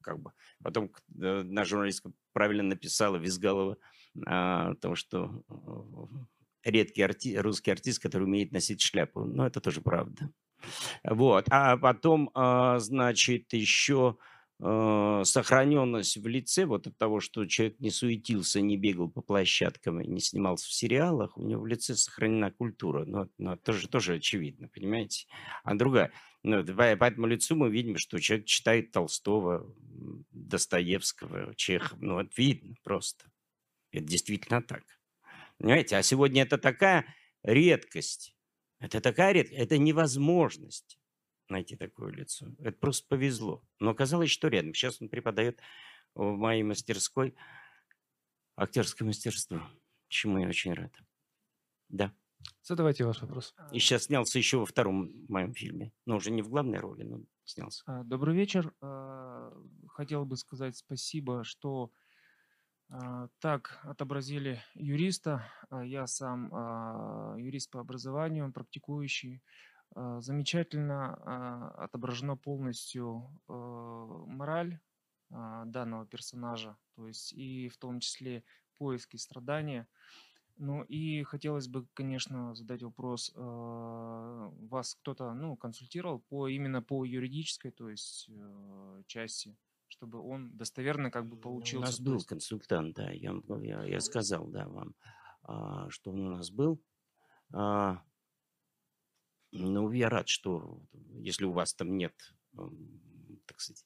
как 0.00 0.20
бы... 0.20 0.32
Потом 0.62 0.90
наша 1.08 1.70
журналистка 1.70 2.12
правильно 2.32 2.64
написала 2.64 3.16
Визгалова 3.16 3.78
о 4.26 4.74
том, 4.74 4.96
что 4.96 5.44
редкий 6.64 7.02
арти... 7.02 7.36
русский 7.36 7.70
артист, 7.70 8.02
который 8.02 8.24
умеет 8.24 8.50
носить 8.50 8.80
шляпу. 8.80 9.24
Но 9.24 9.46
это 9.46 9.60
тоже 9.60 9.80
правда. 9.80 10.30
Вот. 11.04 11.46
А 11.50 11.76
потом, 11.76 12.30
значит, 12.34 13.52
еще 13.52 14.16
э, 14.60 15.22
сохраненность 15.24 16.16
в 16.16 16.26
лице, 16.26 16.64
вот 16.64 16.86
от 16.86 16.96
того, 16.98 17.20
что 17.20 17.46
человек 17.46 17.78
не 17.80 17.90
суетился, 17.90 18.60
не 18.60 18.76
бегал 18.76 19.08
по 19.08 19.20
площадкам 19.22 20.00
и 20.00 20.06
не 20.06 20.20
снимался 20.20 20.66
в 20.68 20.72
сериалах, 20.72 21.36
у 21.38 21.42
него 21.42 21.62
в 21.62 21.66
лице 21.66 21.94
сохранена 21.94 22.50
культура. 22.50 23.04
Но, 23.04 23.28
но 23.38 23.56
тоже, 23.56 23.88
тоже 23.88 24.14
очевидно, 24.14 24.68
понимаете? 24.68 25.26
А 25.64 25.74
другая. 25.74 26.12
Ну, 26.44 26.64
по 26.64 26.82
этому 26.82 27.26
лицу 27.26 27.56
мы 27.56 27.68
видим, 27.68 27.98
что 27.98 28.18
человек 28.18 28.46
читает 28.46 28.92
Толстого, 28.92 29.74
Достоевского, 30.30 31.54
Чехова. 31.56 31.98
Ну, 32.00 32.20
это 32.20 32.30
видно 32.36 32.74
просто. 32.84 33.24
Это 33.90 34.04
действительно 34.04 34.62
так. 34.62 34.84
Понимаете? 35.58 35.96
А 35.96 36.02
сегодня 36.02 36.42
это 36.42 36.56
такая 36.56 37.06
редкость. 37.42 38.34
Это 38.78 39.00
такая 39.00 39.32
редкость. 39.32 39.58
Это 39.58 39.78
невозможность 39.78 40.98
найти 41.48 41.76
такое 41.76 42.12
лицо. 42.12 42.46
Это 42.58 42.78
просто 42.78 43.06
повезло. 43.08 43.62
Но 43.80 43.90
оказалось, 43.90 44.30
что 44.30 44.48
рядом. 44.48 44.74
Сейчас 44.74 45.00
он 45.00 45.08
преподает 45.08 45.60
в 46.14 46.36
моей 46.36 46.62
мастерской 46.62 47.34
актерское 48.56 49.06
мастерство, 49.06 49.62
чему 50.08 50.38
я 50.38 50.48
очень 50.48 50.74
рад. 50.74 50.92
Да. 51.88 52.12
Задавайте 52.62 53.04
ваш 53.04 53.20
вопрос. 53.22 53.54
И 53.72 53.78
сейчас 53.78 54.04
снялся 54.04 54.38
еще 54.38 54.58
во 54.58 54.66
втором 54.66 55.10
моем 55.28 55.54
фильме. 55.54 55.92
Но 56.06 56.16
уже 56.16 56.30
не 56.30 56.42
в 56.42 56.48
главной 56.48 56.78
роли, 56.78 57.02
но 57.02 57.22
снялся. 57.44 57.82
А, 57.86 58.04
добрый 58.04 58.36
вечер. 58.36 58.72
А, 58.80 59.52
хотел 59.88 60.24
бы 60.24 60.36
сказать 60.36 60.76
спасибо, 60.76 61.44
что 61.44 61.90
а, 61.90 62.07
так 63.40 63.78
отобразили 63.84 64.62
юриста. 64.74 65.44
Я 65.70 66.06
сам 66.06 66.48
юрист 67.38 67.70
по 67.70 67.80
образованию, 67.80 68.52
практикующий. 68.52 69.42
А, 69.94 70.20
замечательно 70.20 71.14
а, 71.14 71.84
отображена 71.84 72.36
полностью 72.36 73.28
а, 73.48 74.24
мораль 74.26 74.78
данного 75.30 76.06
персонажа, 76.06 76.78
то 76.96 77.06
есть 77.06 77.34
и 77.34 77.68
в 77.68 77.76
том 77.76 78.00
числе 78.00 78.44
поиски 78.78 79.18
страдания. 79.18 79.86
Ну 80.56 80.84
и 80.84 81.22
хотелось 81.24 81.68
бы, 81.68 81.86
конечно, 81.92 82.54
задать 82.54 82.82
вопрос, 82.82 83.30
вас 83.36 84.94
кто-то 84.94 85.34
ну, 85.34 85.54
консультировал 85.54 86.20
по 86.20 86.48
именно 86.48 86.80
по 86.80 87.04
юридической, 87.04 87.72
то 87.72 87.90
есть 87.90 88.30
части, 89.06 89.54
чтобы 89.88 90.20
он 90.20 90.56
достоверно 90.56 91.10
как 91.10 91.26
бы 91.26 91.36
получился. 91.36 91.78
У 91.78 91.86
нас 91.86 92.00
был 92.00 92.22
консультант, 92.22 92.96
да, 92.96 93.10
я, 93.10 93.34
я, 93.60 93.84
я 93.84 94.00
сказал, 94.00 94.46
да, 94.46 94.68
вам, 94.68 94.94
что 95.90 96.12
он 96.12 96.20
у 96.20 96.30
нас 96.36 96.50
был. 96.50 96.80
Ну, 99.50 99.92
я 99.92 100.08
рад, 100.10 100.28
что 100.28 100.82
если 101.14 101.46
у 101.46 101.52
вас 101.52 101.74
там 101.74 101.96
нет, 101.96 102.14
так 103.46 103.60
сказать, 103.60 103.84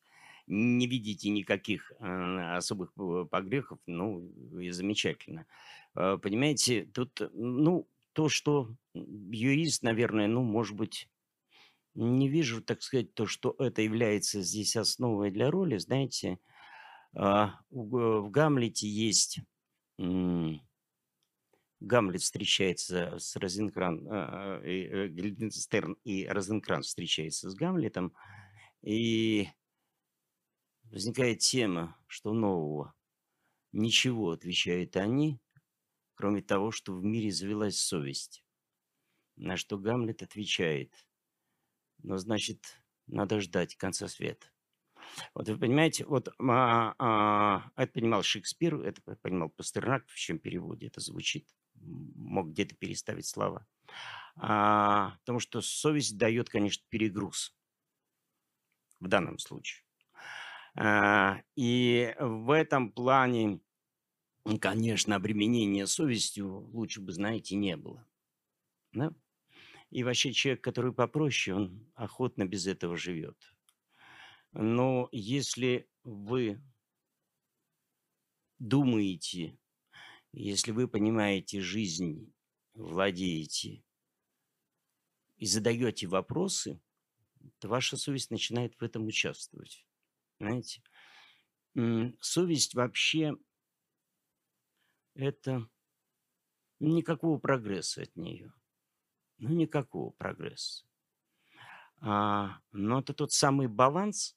не 0.48 0.86
видите 0.88 1.30
никаких 1.30 1.92
э, 2.00 2.56
особых 2.56 2.92
погрехов, 3.30 3.78
ну, 3.86 4.28
и 4.58 4.70
замечательно. 4.70 5.46
Э, 5.94 6.18
понимаете, 6.20 6.84
тут, 6.86 7.20
ну, 7.32 7.88
то, 8.12 8.28
что 8.28 8.74
юрист, 8.92 9.84
наверное, 9.84 10.26
ну, 10.26 10.42
может 10.42 10.76
быть, 10.76 11.08
не 11.94 12.28
вижу, 12.28 12.62
так 12.62 12.82
сказать, 12.82 13.14
то, 13.14 13.26
что 13.26 13.54
это 13.58 13.82
является 13.82 14.42
здесь 14.42 14.76
основой 14.76 15.30
для 15.30 15.50
роли, 15.50 15.78
знаете, 15.78 16.38
а, 17.14 17.60
в 17.70 18.30
Гамлете 18.30 18.88
есть 18.88 19.40
Гамлет 21.82 22.22
встречается 22.22 23.18
с 23.18 23.34
Розенкран, 23.36 24.06
а, 24.08 24.58
а, 24.58 24.62
э, 24.62 25.08
Гильденстерн 25.08 25.96
и 26.04 26.26
Розенкранц 26.26 26.86
встречается 26.86 27.50
с 27.50 27.54
Гамлетом, 27.54 28.14
и 28.82 29.48
возникает 30.84 31.40
тема, 31.40 31.96
что 32.06 32.32
нового. 32.32 32.94
Ничего, 33.72 34.30
отвечают 34.30 34.96
они, 34.96 35.40
кроме 36.14 36.42
того, 36.42 36.70
что 36.70 36.94
в 36.94 37.02
мире 37.02 37.32
завелась 37.32 37.78
совесть. 37.78 38.44
На 39.36 39.56
что 39.56 39.76
Гамлет 39.76 40.22
отвечает, 40.22 40.94
но 42.02 42.18
значит, 42.18 42.82
надо 43.06 43.40
ждать 43.40 43.76
конца 43.76 44.08
света. 44.08 44.46
Вот 45.34 45.48
вы 45.48 45.58
понимаете, 45.58 46.04
вот 46.04 46.28
а, 46.38 46.94
а, 46.98 47.70
это 47.76 47.92
понимал 47.92 48.22
Шекспир, 48.22 48.80
это 48.82 49.02
понимал 49.16 49.50
Пастернак, 49.50 50.06
в 50.08 50.16
чем 50.16 50.38
переводе 50.38 50.86
это 50.86 51.00
звучит 51.00 51.48
мог 51.82 52.50
где-то 52.50 52.74
переставить 52.76 53.26
слова. 53.26 53.66
А, 54.36 55.16
потому 55.20 55.40
что 55.40 55.60
совесть 55.60 56.16
дает, 56.16 56.48
конечно, 56.48 56.84
перегруз 56.88 57.54
в 59.00 59.08
данном 59.08 59.38
случае. 59.38 59.84
А, 60.74 61.42
и 61.54 62.14
в 62.18 62.50
этом 62.50 62.92
плане, 62.92 63.60
конечно, 64.60 65.16
обременения 65.16 65.86
совестью 65.86 66.70
лучше 66.72 67.00
бы, 67.00 67.12
знаете, 67.12 67.56
не 67.56 67.76
было. 67.76 68.06
Да? 68.92 69.12
И 69.92 70.04
вообще 70.04 70.32
человек, 70.32 70.64
который 70.64 70.94
попроще, 70.94 71.54
он 71.54 71.92
охотно 71.94 72.46
без 72.46 72.66
этого 72.66 72.96
живет. 72.96 73.36
Но 74.52 75.10
если 75.12 75.86
вы 76.02 76.62
думаете, 78.58 79.58
если 80.32 80.70
вы 80.70 80.88
понимаете 80.88 81.60
жизнь, 81.60 82.32
владеете 82.72 83.84
и 85.36 85.44
задаете 85.44 86.06
вопросы, 86.06 86.80
то 87.58 87.68
ваша 87.68 87.98
совесть 87.98 88.30
начинает 88.30 88.74
в 88.76 88.82
этом 88.82 89.06
участвовать. 89.06 89.86
Знаете? 90.40 90.82
Совесть 92.18 92.74
вообще 92.74 93.36
это 95.12 95.68
никакого 96.80 97.38
прогресса 97.38 98.00
от 98.00 98.16
нее. 98.16 98.54
Ну, 99.42 99.50
никакого 99.56 100.10
прогресса. 100.12 100.84
А, 102.00 102.60
но 102.70 103.00
это 103.00 103.12
тот 103.12 103.32
самый 103.32 103.66
баланс, 103.66 104.36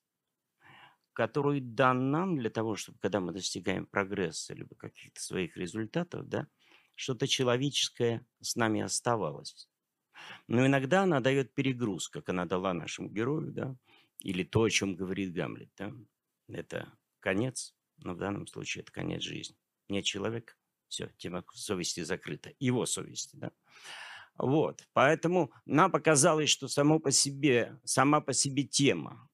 который 1.13 1.61
дан 1.61 2.09
нам 2.09 2.37
для 2.39 2.49
того, 2.49 2.75
чтобы, 2.75 2.97
когда 2.97 3.19
мы 3.19 3.31
достигаем 3.31 3.85
прогресса 3.85 4.55
либо 4.55 4.75
каких-то 4.75 5.21
своих 5.21 5.55
результатов, 5.57 6.27
да, 6.27 6.47
что-то 6.95 7.27
человеческое 7.27 8.25
с 8.41 8.55
нами 8.55 8.81
оставалось. 8.81 9.69
Но 10.47 10.65
иногда 10.65 11.03
она 11.03 11.19
дает 11.19 11.53
перегруз, 11.53 12.09
как 12.09 12.29
она 12.29 12.45
дала 12.45 12.73
нашему 12.73 13.07
герою, 13.07 13.51
да, 13.51 13.75
или 14.21 14.43
то, 14.43 14.63
о 14.63 14.69
чем 14.71 14.95
говорит 14.95 15.33
Гамлет, 15.33 15.69
да. 15.77 15.93
Это 16.47 16.91
конец, 17.19 17.75
но 17.97 18.15
в 18.15 18.17
данном 18.17 18.47
случае 18.47 18.81
это 18.81 18.91
конец 18.91 19.21
жизни. 19.21 19.55
Нет 19.87 20.03
человека, 20.03 20.55
все, 20.87 21.11
тема 21.19 21.43
совести 21.53 22.01
закрыта. 22.01 22.55
Его 22.57 22.87
совести, 22.87 23.35
да. 23.35 23.51
Вот, 24.37 24.87
поэтому 24.93 25.51
нам 25.65 25.91
показалось, 25.91 26.49
что 26.49 26.67
само 26.67 26.99
по 26.99 27.11
себе, 27.11 27.79
сама 27.85 28.19
по 28.19 28.33
себе 28.33 28.63
тема, 28.63 29.29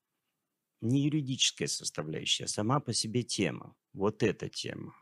не 0.79 1.01
юридическая 1.01 1.67
составляющая, 1.67 2.45
а 2.45 2.47
сама 2.47 2.79
по 2.79 2.93
себе 2.93 3.23
тема, 3.23 3.75
вот 3.93 4.21
эта 4.21 4.47
тема, 4.47 4.95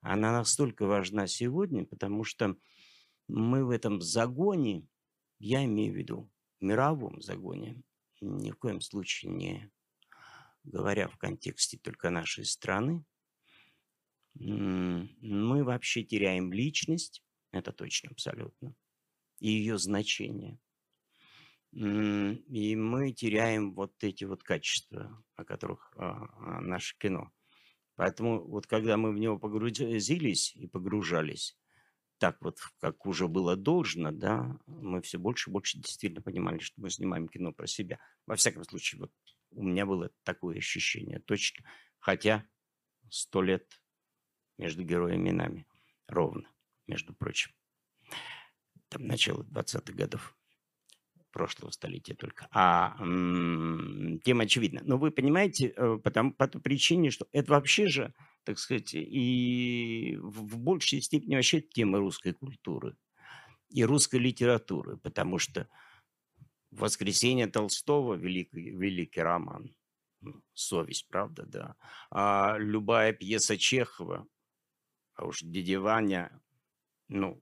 она 0.00 0.32
настолько 0.32 0.86
важна 0.86 1.26
сегодня, 1.26 1.84
потому 1.84 2.24
что 2.24 2.56
мы 3.28 3.64
в 3.64 3.70
этом 3.70 4.00
загоне, 4.00 4.86
я 5.38 5.64
имею 5.64 5.94
в 5.94 5.96
виду 5.96 6.30
мировом 6.60 7.20
загоне, 7.20 7.82
ни 8.20 8.50
в 8.50 8.56
коем 8.56 8.80
случае 8.80 9.32
не 9.32 9.70
говоря 10.64 11.08
в 11.08 11.16
контексте 11.16 11.78
только 11.78 12.10
нашей 12.10 12.44
страны, 12.44 13.04
мы 14.34 15.64
вообще 15.64 16.04
теряем 16.04 16.52
личность, 16.52 17.22
это 17.52 17.72
точно 17.72 18.10
абсолютно, 18.10 18.74
и 19.40 19.50
ее 19.50 19.78
значение. 19.78 20.58
И 21.72 22.76
мы 22.76 23.12
теряем 23.12 23.74
вот 23.74 23.92
эти 24.02 24.24
вот 24.24 24.42
качества, 24.42 25.24
о 25.36 25.44
которых 25.44 25.92
а, 25.96 26.28
а, 26.38 26.60
наше 26.60 26.96
кино. 26.98 27.30
Поэтому 27.94 28.42
вот 28.44 28.66
когда 28.66 28.96
мы 28.96 29.12
в 29.12 29.18
него 29.18 29.38
погрузились 29.38 30.56
и 30.56 30.66
погружались, 30.66 31.56
так 32.18 32.36
вот, 32.42 32.58
как 32.80 33.06
уже 33.06 33.28
было 33.28 33.56
должно, 33.56 34.10
да, 34.10 34.58
мы 34.66 35.00
все 35.00 35.18
больше 35.18 35.48
и 35.48 35.52
больше 35.52 35.78
действительно 35.78 36.22
понимали, 36.22 36.58
что 36.58 36.80
мы 36.80 36.90
снимаем 36.90 37.28
кино 37.28 37.52
про 37.52 37.66
себя. 37.66 37.98
Во 38.26 38.36
всяком 38.36 38.64
случае, 38.64 39.00
вот 39.00 39.12
у 39.52 39.62
меня 39.62 39.86
было 39.86 40.10
такое 40.22 40.58
ощущение 40.58 41.20
точно. 41.20 41.64
Хотя 41.98 42.44
сто 43.10 43.42
лет 43.42 43.80
между 44.58 44.82
героями 44.82 45.30
и 45.30 45.32
нами. 45.32 45.66
Ровно, 46.08 46.50
между 46.86 47.14
прочим. 47.14 47.52
Там 48.90 49.06
начало 49.06 49.44
20-х 49.44 49.94
годов 49.94 50.36
прошлого 51.30 51.70
столетия 51.70 52.14
только. 52.14 52.48
А 52.50 52.96
м- 53.00 54.20
тема 54.24 54.42
очевидна. 54.44 54.80
Но 54.84 54.98
вы 54.98 55.12
понимаете, 55.12 55.68
э, 55.68 55.98
потому, 56.02 56.34
по 56.34 56.48
той 56.48 56.60
причине, 56.60 57.10
что 57.10 57.28
это 57.30 57.52
вообще 57.52 57.86
же, 57.86 58.12
так 58.44 58.58
сказать, 58.58 58.94
и 58.94 60.18
в, 60.20 60.54
в 60.54 60.58
большей 60.58 61.00
степени 61.00 61.36
вообще 61.36 61.60
тема 61.60 61.98
русской 61.98 62.32
культуры 62.32 62.96
и 63.68 63.84
русской 63.84 64.18
литературы, 64.18 64.96
потому 64.96 65.38
что 65.38 65.68
«Воскресенье 66.72 67.46
Толстого» 67.46 68.14
великий, 68.14 68.70
великий 68.70 69.20
роман, 69.20 69.74
совесть, 70.52 71.06
правда, 71.08 71.44
да. 71.46 71.76
А 72.10 72.56
любая 72.58 73.12
пьеса 73.12 73.56
Чехова, 73.56 74.26
а 75.14 75.26
уж 75.26 75.42
дядя 75.42 75.80
Ваня, 75.80 76.42
ну, 77.08 77.40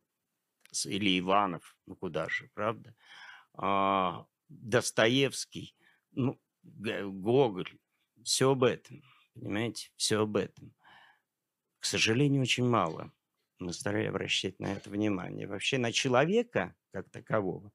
или 0.86 1.18
Иванов, 1.18 1.76
ну 1.86 1.96
куда 1.96 2.28
же, 2.28 2.50
правда? 2.54 2.94
А, 3.54 4.26
Достоевский, 4.48 5.76
ну, 6.12 6.40
Гоголь, 6.62 7.78
все 8.22 8.50
об 8.50 8.64
этом, 8.64 9.02
понимаете, 9.34 9.90
все 9.96 10.20
об 10.20 10.36
этом. 10.36 10.74
К 11.78 11.84
сожалению, 11.84 12.42
очень 12.42 12.66
мало 12.66 13.12
мы 13.58 13.72
старались 13.72 14.08
обращать 14.08 14.58
на 14.60 14.72
это 14.72 14.90
внимание. 14.90 15.46
Вообще 15.46 15.78
на 15.78 15.92
человека, 15.92 16.74
как 16.92 17.10
такового, 17.10 17.72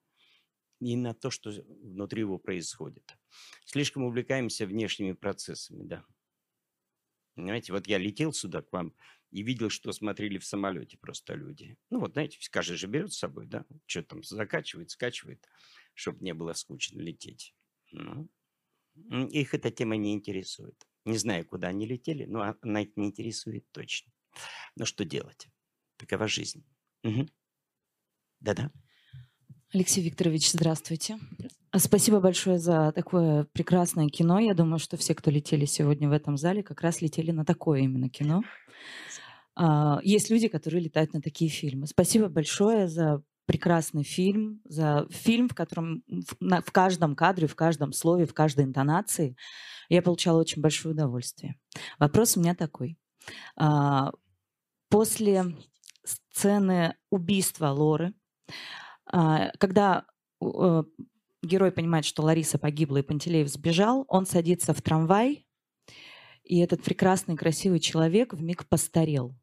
и 0.80 0.96
на 0.96 1.14
то, 1.14 1.30
что 1.30 1.52
внутри 1.52 2.22
его 2.22 2.38
происходит. 2.38 3.18
Слишком 3.66 4.04
увлекаемся 4.04 4.66
внешними 4.66 5.14
процессами, 5.14 5.84
да. 5.84 6.06
Понимаете, 7.36 7.74
вот 7.74 7.88
я 7.88 7.98
летел 7.98 8.34
сюда 8.34 8.62
к 8.62 8.72
вам 8.72 8.94
и 9.34 9.42
видел, 9.42 9.70
что 9.70 9.92
смотрели 9.92 10.38
в 10.38 10.46
самолете 10.46 10.98
просто 10.98 11.34
люди. 11.34 11.76
Ну 11.90 12.00
вот, 12.00 12.14
знаете, 12.14 12.38
каждый 12.52 12.78
же 12.78 12.88
берет 12.88 13.12
с 13.12 13.18
собой, 13.18 13.48
да, 13.48 13.66
что 13.88 14.04
там 14.04 14.24
закачивает, 14.24 14.92
скачивает, 14.92 15.50
чтобы 15.96 16.24
не 16.24 16.36
было 16.36 16.54
скучно 16.54 17.00
лететь. 17.00 17.56
Ну, 17.92 18.30
их 19.28 19.56
эта 19.56 19.72
тема 19.72 19.98
не 19.98 20.14
интересует. 20.14 20.76
Не 21.06 21.18
знаю, 21.18 21.48
куда 21.48 21.70
они 21.70 21.88
летели, 21.88 22.26
но 22.26 22.56
она 22.62 22.82
их 22.84 22.96
не 22.96 23.08
интересует 23.08 23.66
точно. 23.72 24.12
Но 24.76 24.86
что 24.86 25.04
делать? 25.04 25.48
Такова 25.98 26.28
жизнь. 26.28 26.64
Угу. 27.04 27.28
Да-да. 28.40 28.72
Алексей 29.74 30.04
Викторович, 30.04 30.52
здравствуйте. 30.52 31.18
Спасибо 31.76 32.20
большое 32.20 32.60
за 32.60 32.92
такое 32.92 33.46
прекрасное 33.46 34.08
кино. 34.10 34.38
Я 34.38 34.54
думаю, 34.54 34.78
что 34.78 34.96
все, 34.98 35.16
кто 35.16 35.32
летели 35.32 35.66
сегодня 35.66 36.08
в 36.08 36.12
этом 36.12 36.38
зале, 36.38 36.62
как 36.62 36.82
раз 36.82 37.02
летели 37.02 37.32
на 37.32 37.44
такое 37.44 37.82
именно 37.82 38.10
кино. 38.10 38.44
А, 39.56 40.00
есть 40.04 40.30
люди, 40.30 40.48
которые 40.48 40.84
летают 40.84 41.14
на 41.14 41.22
такие 41.22 41.50
фильмы. 41.50 41.88
Спасибо 41.88 42.28
большое 42.28 42.88
за 42.88 43.24
прекрасный 43.46 44.04
фильм, 44.04 44.62
за 44.64 45.08
фильм, 45.10 45.50
в 45.50 45.56
котором 45.56 46.04
в, 46.08 46.36
на, 46.40 46.62
в 46.62 46.72
каждом 46.72 47.16
кадре, 47.16 47.48
в 47.48 47.56
каждом 47.56 47.92
слове, 47.92 48.26
в 48.26 48.34
каждой 48.34 48.66
интонации 48.66 49.36
я 49.90 50.02
получала 50.02 50.40
очень 50.40 50.62
большое 50.62 50.94
удовольствие. 50.94 51.60
Вопрос 52.00 52.38
у 52.38 52.40
меня 52.40 52.56
такой. 52.56 52.98
А, 53.56 54.12
после 54.90 55.56
сцены 56.04 56.96
убийства 57.10 57.68
Лоры, 57.68 58.14
а, 59.06 59.52
когда 59.60 60.06
э, 60.42 60.84
герой 61.42 61.72
понимает, 61.72 62.06
что 62.06 62.24
Лариса 62.24 62.58
погибла 62.58 62.98
и 62.98 63.02
Пантелеев 63.02 63.50
сбежал, 63.50 64.06
он 64.08 64.26
садится 64.26 64.74
в 64.74 64.82
трамвай, 64.82 65.46
и 66.44 66.60
этот 66.60 66.84
прекрасный, 66.84 67.38
красивый 67.38 67.80
человек 67.80 68.34
в 68.34 68.42
миг 68.42 68.68
постарел. 68.68 69.36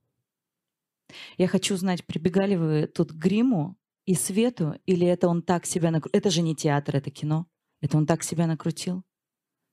Я 1.39 1.49
хочу 1.49 1.75
узнать, 1.75 2.05
прибегали 2.05 2.57
вы 2.57 2.87
тут 2.87 3.13
к 3.13 3.15
гриму 3.15 3.77
и 4.05 4.15
свету, 4.15 4.75
или 4.87 5.07
это 5.07 5.29
он 5.29 5.43
так 5.43 5.67
себя 5.67 5.91
накрутил? 5.91 6.19
Это 6.19 6.31
же 6.31 6.43
не 6.43 6.57
театр, 6.57 6.97
это 6.97 7.11
кино. 7.11 7.47
Это 7.81 7.97
он 7.97 8.07
так 8.07 8.23
себя 8.23 8.47
накрутил? 8.47 9.05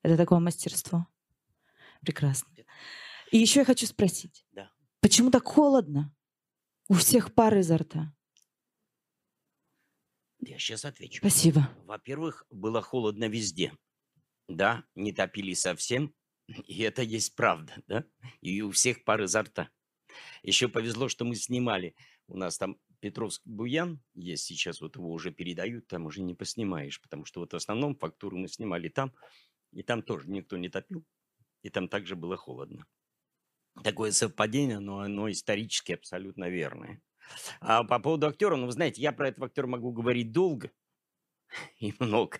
Это 0.04 0.18
такое 0.18 0.40
мастерство? 0.40 1.08
Прекрасно. 2.02 2.54
И 3.32 3.38
еще 3.38 3.60
я 3.62 3.66
хочу 3.66 3.86
спросить. 3.86 4.46
Да. 4.52 4.72
Почему 5.02 5.32
так 5.32 5.46
холодно? 5.46 6.14
У 6.88 6.94
всех 6.94 7.34
пары 7.34 7.60
изо 7.60 7.78
рта. 7.78 8.14
Я 10.40 10.58
сейчас 10.60 10.86
отвечу. 10.86 11.20
Спасибо. 11.20 11.70
Во-первых, 11.86 12.46
было 12.50 12.82
холодно 12.82 13.28
везде. 13.28 13.74
Да, 14.48 14.86
не 14.96 15.12
топили 15.12 15.54
совсем, 15.54 16.14
и 16.48 16.82
это 16.84 17.02
есть 17.02 17.36
правда, 17.36 17.74
да? 17.88 18.06
И 18.40 18.62
у 18.62 18.72
всех 18.72 19.04
пары 19.04 19.26
изо 19.26 19.42
рта. 19.42 19.70
Еще 20.44 20.68
повезло, 20.68 21.10
что 21.10 21.26
мы 21.26 21.36
снимали. 21.36 21.96
У 22.28 22.38
нас 22.38 22.58
там 22.58 22.78
Петровский 23.00 23.50
буян 23.50 24.02
есть 24.16 24.46
сейчас, 24.46 24.82
вот 24.82 24.96
его 24.96 25.12
уже 25.12 25.32
передают, 25.32 25.88
там 25.88 26.06
уже 26.06 26.22
не 26.22 26.34
поснимаешь, 26.34 27.02
потому 27.02 27.26
что 27.26 27.42
вот 27.42 27.54
в 27.54 27.56
основном 27.56 27.96
фактуру 27.96 28.38
мы 28.38 28.48
снимали 28.48 28.90
там, 28.90 29.14
и 29.72 29.84
там 29.84 30.02
тоже 30.02 30.30
никто 30.30 30.58
не 30.58 30.70
топил, 30.70 31.06
и 31.62 31.70
там 31.70 31.88
также 31.88 32.16
было 32.16 32.38
холодно. 32.38 32.86
Такое 33.84 34.12
совпадение, 34.12 34.80
но 34.80 35.02
оно 35.02 35.30
исторически 35.30 35.92
абсолютно 35.92 36.50
верное. 36.50 37.02
А 37.60 37.84
по 37.84 38.00
поводу 38.00 38.28
актера, 38.28 38.56
ну, 38.56 38.66
вы 38.66 38.72
знаете, 38.72 39.02
я 39.02 39.12
про 39.12 39.30
этого 39.30 39.48
актера 39.48 39.68
могу 39.68 39.92
говорить 39.92 40.32
долго 40.32 40.72
и 41.80 41.94
много, 42.00 42.40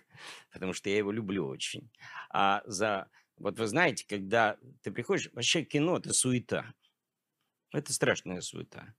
потому 0.52 0.72
что 0.72 0.90
я 0.90 0.96
его 0.96 1.12
люблю 1.12 1.46
очень. 1.46 1.90
А 2.30 2.62
за... 2.66 3.08
Вот 3.36 3.56
вы 3.58 3.68
знаете, 3.68 4.04
когда 4.08 4.56
ты 4.82 4.90
приходишь... 4.90 5.30
Вообще 5.32 5.62
кино– 5.62 5.96
это 5.98 6.12
суета. 6.12 6.74
Это 7.72 7.92
страшная 7.92 8.40
суета. 8.40 8.94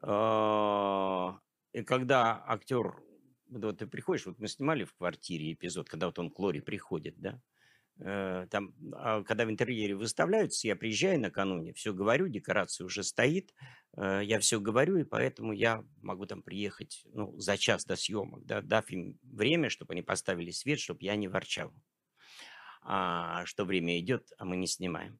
А, 0.00 1.38
и 1.72 1.82
когда 1.82 2.42
актер... 2.46 3.02
Вот 3.50 3.78
ты 3.78 3.86
приходишь, 3.86 4.26
вот 4.26 4.38
мы 4.38 4.48
снимали 4.48 4.84
в 4.84 4.94
квартире 4.94 5.52
эпизод, 5.52 5.88
когда 5.88 6.06
вот 6.06 6.18
он 6.18 6.30
к 6.30 6.38
Лоре 6.38 6.60
приходит, 6.60 7.18
да? 7.18 7.40
э, 8.00 8.46
там, 8.50 8.74
а, 8.92 9.22
когда 9.22 9.44
в 9.44 9.50
интерьере 9.50 9.94
выставляются, 9.94 10.68
я 10.68 10.76
приезжаю 10.76 11.20
накануне, 11.20 11.72
все 11.72 11.92
говорю, 11.92 12.28
декорация 12.28 12.84
уже 12.84 13.02
стоит, 13.02 13.54
э, 13.96 14.20
я 14.24 14.38
все 14.38 14.60
говорю, 14.60 14.96
и 14.98 15.04
поэтому 15.04 15.52
я 15.52 15.84
могу 16.02 16.26
там 16.26 16.42
приехать 16.42 17.02
ну, 17.12 17.38
за 17.38 17.56
час 17.56 17.84
до 17.84 17.96
съемок, 17.96 18.44
да, 18.44 18.60
дав 18.60 18.88
им 18.90 19.18
время, 19.22 19.70
чтобы 19.70 19.94
они 19.94 20.02
поставили 20.02 20.50
свет, 20.50 20.78
чтобы 20.78 21.00
я 21.02 21.16
не 21.16 21.28
ворчал, 21.28 21.72
а, 22.82 23.44
что 23.46 23.64
время 23.64 23.98
идет, 23.98 24.30
а 24.38 24.44
мы 24.44 24.56
не 24.56 24.66
снимаем. 24.66 25.18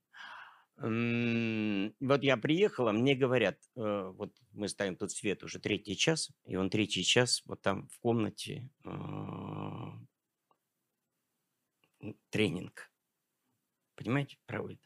Вот 0.80 2.22
я 2.22 2.36
приехала, 2.36 2.92
мне 2.92 3.16
говорят, 3.16 3.58
э, 3.74 4.12
вот 4.14 4.32
мы 4.52 4.68
ставим 4.68 4.94
тут 4.94 5.10
свет 5.10 5.42
уже 5.42 5.58
третий 5.58 5.96
час, 5.96 6.30
и 6.44 6.54
он 6.54 6.70
третий 6.70 7.02
час 7.02 7.42
вот 7.46 7.60
там 7.62 7.88
в 7.88 7.98
комнате 7.98 8.70
а, 8.84 9.98
тренинг. 12.30 12.92
Понимаете, 13.96 14.38
проводит. 14.46 14.80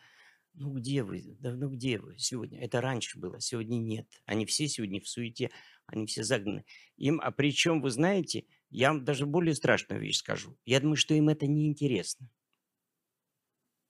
Ну 0.55 0.72
где 0.72 1.02
вы? 1.02 1.37
Да 1.40 1.55
ну 1.55 1.68
где 1.68 1.98
вы 1.98 2.16
сегодня? 2.18 2.62
Это 2.62 2.81
раньше 2.81 3.18
было, 3.18 3.38
сегодня 3.40 3.76
нет. 3.76 4.07
Они 4.24 4.46
все 4.46 4.68
сегодня 4.68 4.98
в 4.98 5.09
суете, 5.09 5.50
они 5.87 6.07
все 6.07 6.22
загнаны. 6.24 6.64
Им, 6.96 7.20
а 7.22 7.31
причем, 7.33 7.83
вы 7.83 7.90
знаете, 7.90 8.46
я 8.70 8.88
вам 8.88 9.05
даже 9.05 9.26
более 9.26 9.55
страшную 9.55 10.00
вещь 10.00 10.18
скажу. 10.18 10.57
Я 10.64 10.81
думаю, 10.81 10.96
что 10.96 11.12
им 11.12 11.28
это 11.28 11.46
не 11.46 11.66
интересно. 11.66 12.31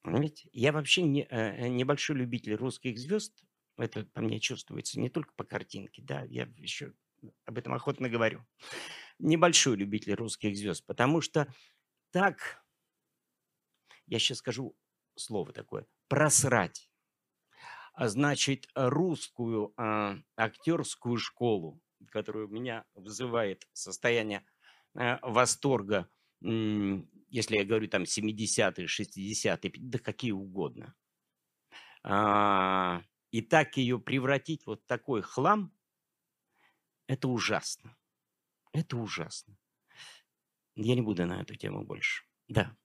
Понимаете? 0.03 0.49
Я 0.53 0.73
вообще 0.73 1.03
не, 1.03 1.27
э, 1.31 1.69
небольшой 1.69 2.17
любитель 2.17 2.55
русских 2.55 2.99
звезд. 2.99 3.45
Это 3.77 4.05
по 4.05 4.21
мне 4.21 4.41
чувствуется 4.41 5.01
не 5.01 5.09
только 5.09 5.33
по 5.35 5.45
картинке, 5.45 6.03
да, 6.03 6.23
я 6.25 6.49
еще 6.57 6.93
об 7.45 7.57
этом 7.59 7.73
охотно 7.73 8.09
говорю. 8.09 8.45
Небольшой 9.19 9.77
любитель 9.77 10.15
русских 10.15 10.57
звезд, 10.57 10.85
потому 10.87 11.21
что 11.21 11.53
так, 12.11 12.63
я 14.07 14.19
сейчас 14.19 14.39
скажу 14.39 14.77
слово 15.17 15.53
такое, 15.53 15.87
просрать. 16.09 16.91
А 17.95 18.09
значит, 18.09 18.69
русскую 18.75 19.73
а, 19.77 20.17
актерскую 20.37 21.17
школу, 21.19 21.81
которую 22.11 22.49
у 22.49 22.51
меня 22.51 22.85
вызывает 22.95 23.69
состояние 23.73 24.45
а, 24.95 25.19
восторга 25.23 26.09
если 27.33 27.57
я 27.57 27.65
говорю 27.65 27.89
там 27.89 28.03
70-е, 28.03 28.87
60-е, 28.87 29.73
да 29.79 29.99
какие 29.99 30.33
угодно. 30.33 30.95
А, 32.05 33.03
и 33.31 33.41
так 33.41 33.79
ее 33.79 33.99
превратить 33.99 34.67
вот 34.67 34.83
в 34.83 34.87
такой 34.87 35.23
хлам, 35.23 35.73
это 37.07 37.29
ужасно. 37.29 37.97
Это 38.73 38.99
ужасно. 38.99 39.57
Я 40.75 40.95
не 40.95 41.01
буду 41.01 41.25
на 41.25 41.41
эту 41.41 41.55
тему 41.57 41.85
больше. 41.85 42.25
Да. 42.49 42.77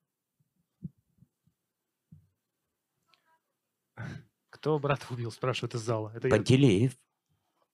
Кто 4.49 4.79
брата 4.79 5.05
убил, 5.09 5.31
спрашивает 5.31 5.75
из 5.75 5.81
зала. 5.81 6.13
Это 6.15 6.29
Пантелеев. 6.29 6.93
Я... 6.93 6.97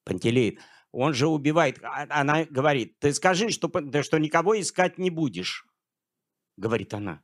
Пантелеев. 0.06 0.60
Он 0.92 1.14
же 1.14 1.28
убивает. 1.28 1.84
А, 1.84 2.08
она 2.10 2.46
говорит, 2.46 2.98
ты 2.98 3.14
скажи, 3.14 3.52
что, 3.52 3.70
что 4.02 4.18
никого 4.18 4.60
искать 4.60 4.98
не 4.98 5.12
будешь 5.12 5.68
говорит 6.58 6.94
она. 6.94 7.22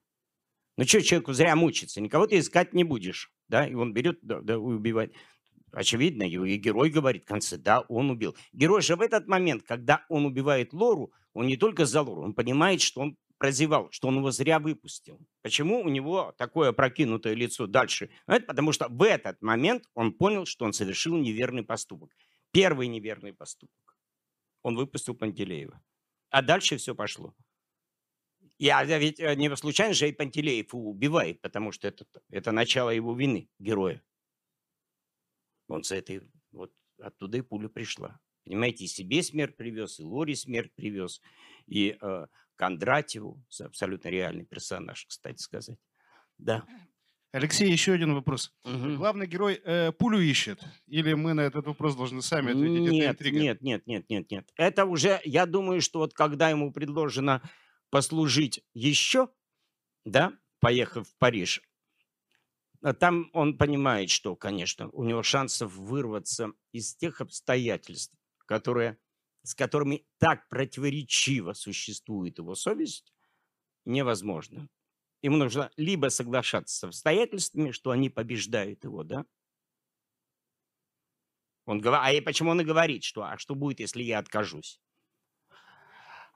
Ну 0.78 0.86
что 0.86 1.02
человеку 1.02 1.34
зря 1.34 1.56
мучиться, 1.56 2.02
никого 2.02 2.26
ты 2.26 2.39
искать 2.39 2.74
не 2.74 2.84
будешь. 2.84 3.32
Да, 3.50 3.68
и 3.68 3.74
он 3.74 3.94
берет, 3.94 4.20
да, 4.22 4.39
да, 4.42 4.58
убивает. 4.58 5.13
Очевидно, 5.72 6.24
и 6.24 6.58
герой 6.58 6.89
говорит 6.89 7.24
в 7.24 7.28
конце, 7.28 7.58
да, 7.58 7.82
он 7.82 8.10
убил. 8.10 8.36
Герой 8.54 8.82
же 8.82 8.96
в 8.96 9.02
этот 9.02 9.28
момент, 9.28 9.63
когда 9.63 10.06
он 10.10 10.26
убивает 10.26 10.74
Лору, 10.74 11.12
он 11.34 11.48
не 11.48 11.58
только 11.58 11.86
за 11.86 12.02
Лору, 12.02 12.24
он 12.24 12.34
понимает, 12.34 12.82
что 12.82 13.02
он 13.02 13.18
прозевал, 13.38 13.89
что 13.92 14.08
он 14.08 14.18
его 14.18 14.32
зря 14.32 14.60
выпустил. 14.60 15.20
Почему 15.42 15.82
у 15.82 15.89
него 15.89 16.34
такое 16.38 16.72
прокинутое 16.72 17.34
лицо 17.34 17.68
дальше? 17.68 18.10
Это 18.28 18.46
потому 18.46 18.72
что 18.72 18.88
в 18.89 19.02
этот 19.04 19.42
момент 19.42 19.84
он 19.96 20.13
понял, 20.13 20.46
что 20.46 20.65
он 20.65 20.74
совершил 20.74 21.18
неверный 21.18 21.63
поступок. 21.63 22.12
Первый 22.52 22.88
неверный 22.88 23.34
поступок. 23.34 23.98
Он 24.62 24.76
выпустил 24.76 25.15
Пантелеева. 25.15 25.82
А 26.30 26.42
дальше 26.42 26.78
все 26.78 26.94
пошло. 26.94 27.34
Я 28.60 28.84
ведь 28.84 29.22
э, 29.22 29.36
не 29.36 29.56
случайно 29.56 29.93
же 29.93 30.10
и 30.10 30.12
Пантелеев 30.12 30.76
убивает, 30.76 31.41
потому 31.41 31.72
что 31.72 31.88
это, 31.88 32.06
это 32.30 32.52
начало 32.52 32.89
его 32.89 33.15
вины, 33.15 33.50
героя. 33.58 34.04
Он 35.69 35.84
с 35.84 35.91
этой, 35.93 36.30
вот 36.52 36.74
оттуда 37.02 37.38
и 37.38 37.41
пуля 37.41 37.69
пришла. 37.69 38.19
Понимаете, 38.43 38.84
и 38.84 38.88
себе 38.88 39.24
смерть 39.24 39.56
привез, 39.56 40.00
и 40.00 40.04
Лори 40.04 40.36
смерть 40.36 40.74
привез, 40.76 41.22
и 41.67 41.98
э, 42.02 42.28
Кондратьеву, 42.58 43.41
абсолютно 43.62 44.10
реальный 44.10 44.45
персонаж, 44.45 45.06
кстати 45.06 45.41
сказать. 45.41 45.80
Да. 46.38 46.65
Алексей, 47.32 47.72
еще 47.72 47.93
один 47.93 48.13
вопрос. 48.13 48.52
Угу. 48.65 48.95
Главный 48.95 49.28
герой 49.28 49.62
э, 49.63 49.93
пулю 49.93 50.19
ищет? 50.19 50.60
Или 50.88 51.13
мы 51.13 51.34
на 51.34 51.41
этот 51.41 51.65
вопрос 51.67 51.95
должны 51.95 52.22
сами 52.22 52.52
ответить? 52.52 52.91
Нет, 52.91 53.22
нет, 53.22 53.62
нет, 53.62 53.88
нет, 53.88 54.10
нет, 54.10 54.32
нет. 54.32 54.50
Это 54.58 54.86
уже, 54.86 55.22
я 55.24 55.45
думаю, 55.45 55.80
что 55.80 56.00
вот 56.00 56.13
когда 56.13 56.50
ему 56.50 56.74
предложено 56.74 57.41
послужить 57.89 58.63
еще, 58.73 59.30
да, 60.06 60.34
поехав 60.60 61.08
в 61.08 61.17
Париж, 61.17 61.62
а 62.82 62.93
там 62.93 63.30
он 63.34 63.58
понимает, 63.58 64.10
что, 64.10 64.36
конечно, 64.36 64.89
у 64.89 65.04
него 65.04 65.21
шансов 65.21 65.73
вырваться 65.75 66.54
из 66.71 66.95
тех 66.95 67.19
обстоятельств, 67.19 68.15
которые, 68.45 68.97
с 69.43 69.54
которыми 69.54 70.06
так 70.17 70.47
противоречиво 70.47 71.54
существует 71.54 72.38
его 72.38 72.56
совесть, 72.56 73.13
невозможно. 73.86 74.69
Ему 75.21 75.36
нужно 75.36 75.71
либо 75.75 76.08
соглашаться 76.08 76.73
с 76.73 76.84
обстоятельствами, 76.86 77.71
что 77.71 77.91
они 77.91 78.10
побеждают 78.10 78.86
его, 78.86 79.04
да? 79.04 79.25
Он 81.65 81.82
говорит, 81.82 82.21
а 82.21 82.25
почему 82.25 82.52
он 82.52 82.62
и 82.62 82.65
говорит, 82.65 83.04
что, 83.04 83.23
а 83.23 83.38
что 83.38 83.56
будет, 83.56 83.82
если 83.82 84.02
я 84.02 84.19
откажусь? 84.19 84.80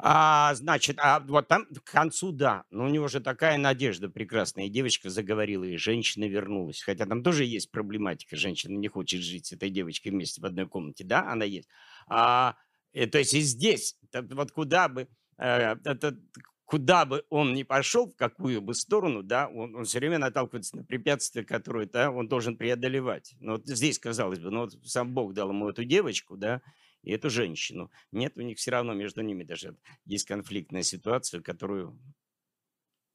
А, 0.05 0.53
значит, 0.55 0.97
а 0.99 1.21
вот 1.21 1.47
там 1.47 1.65
к 1.65 1.89
концу, 1.89 2.33
да, 2.33 2.65
но 2.71 2.83
у 2.83 2.89
него 2.89 3.07
же 3.07 3.21
такая 3.21 3.57
надежда 3.57 4.09
прекрасная. 4.09 4.65
И 4.65 4.69
девочка 4.69 5.09
заговорила, 5.09 5.63
и 5.63 5.77
женщина 5.77 6.25
вернулась. 6.25 6.81
Хотя 6.81 7.05
там 7.05 7.23
тоже 7.23 7.45
есть 7.45 7.71
проблематика. 7.71 8.35
Женщина 8.35 8.77
не 8.77 8.89
хочет 8.89 9.21
жить 9.21 9.45
с 9.45 9.53
этой 9.53 9.69
девочкой 9.69 10.11
вместе 10.11 10.41
в 10.41 10.45
одной 10.45 10.67
комнате. 10.67 11.05
Да, 11.05 11.31
она 11.31 11.45
есть. 11.45 11.69
А, 12.07 12.57
и, 12.91 12.99
э, 12.99 13.07
то 13.07 13.17
есть 13.17 13.33
и 13.33 13.39
здесь, 13.39 13.97
вот 14.13 14.51
куда 14.51 14.89
бы, 14.89 15.07
э, 15.37 15.77
это, 15.85 16.19
куда 16.65 17.05
бы 17.05 17.23
он 17.29 17.53
ни 17.53 17.63
пошел, 17.63 18.11
в 18.11 18.17
какую 18.17 18.61
бы 18.61 18.73
сторону, 18.73 19.23
да, 19.23 19.47
он, 19.47 19.73
он 19.73 19.85
все 19.85 19.99
время 19.99 20.17
наталкивается 20.17 20.75
на 20.75 20.83
препятствия, 20.83 21.45
которые 21.45 21.87
да, 21.87 22.11
он 22.11 22.27
должен 22.27 22.57
преодолевать. 22.57 23.35
Но 23.39 23.53
вот 23.53 23.67
здесь, 23.67 23.99
казалось 23.99 24.39
бы, 24.39 24.51
ну 24.51 24.61
вот 24.63 24.73
сам 24.83 25.13
Бог 25.13 25.33
дал 25.33 25.51
ему 25.51 25.69
эту 25.69 25.85
девочку, 25.85 26.35
да, 26.35 26.61
и 27.03 27.11
эту 27.11 27.29
женщину. 27.29 27.91
Нет, 28.11 28.37
у 28.37 28.41
них 28.41 28.57
все 28.57 28.71
равно 28.71 28.93
между 28.93 29.21
ними 29.21 29.43
даже 29.43 29.77
есть 30.05 30.25
конфликтная 30.25 30.83
ситуация, 30.83 31.41
которую 31.41 31.99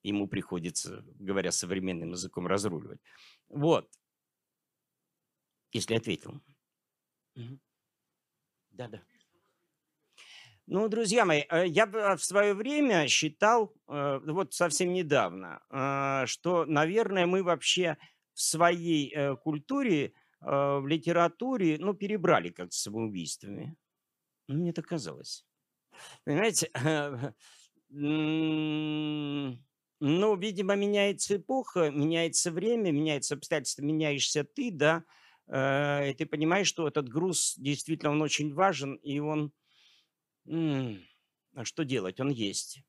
ему 0.03 0.29
приходится, 0.29 1.05
говоря 1.18 1.51
современным 1.51 2.12
языком, 2.12 2.46
разруливать. 2.46 3.01
Вот. 3.48 3.90
Если 5.72 5.94
ответил. 5.94 6.40
Да-да. 8.70 9.03
Ну, 10.70 10.87
друзья 10.88 11.24
мои, 11.24 11.44
э, 11.48 11.66
я 11.66 11.87
в 11.87 12.22
свое 12.22 12.53
время 12.53 13.09
считал, 13.09 13.72
э, 13.88 14.20
вот 14.22 14.53
совсем 14.53 14.92
недавно, 14.92 15.62
э, 15.70 16.27
что, 16.27 16.66
наверное, 16.66 17.24
мы 17.24 17.42
вообще 17.42 17.96
в 18.35 18.40
своей 18.40 19.35
культуре 19.37 20.12
в 20.40 20.87
литературе, 20.87 21.79
ну, 21.79 21.94
перебрали 21.94 22.51
как 22.51 22.72
с 22.72 22.83
самоубийствами. 22.83 23.77
Ну, 24.46 24.59
мне 24.59 24.72
так 24.72 24.87
казалось. 24.87 25.44
Понимаете, 26.24 26.70
ну, 30.01 30.37
видимо, 30.37 30.77
меняется 30.77 31.37
эпоха, 31.37 31.90
меняется 31.90 32.53
время, 32.53 32.92
меняется 32.92 33.35
обстоятельства, 33.35 33.83
меняешься 33.83 34.44
ты, 34.44 34.70
да, 34.70 35.05
э, 35.48 36.11
и 36.11 36.14
ты 36.14 36.27
понимаешь, 36.27 36.68
что 36.68 36.87
этот 36.87 37.09
груз 37.09 37.55
действительно 37.57 38.12
он 38.12 38.22
очень 38.22 38.55
важен, 38.55 38.94
и 38.96 39.18
он, 39.18 39.53
а 40.46 41.64
что 41.64 41.85
делать, 41.85 42.20
он 42.20 42.31
есть. 42.31 42.83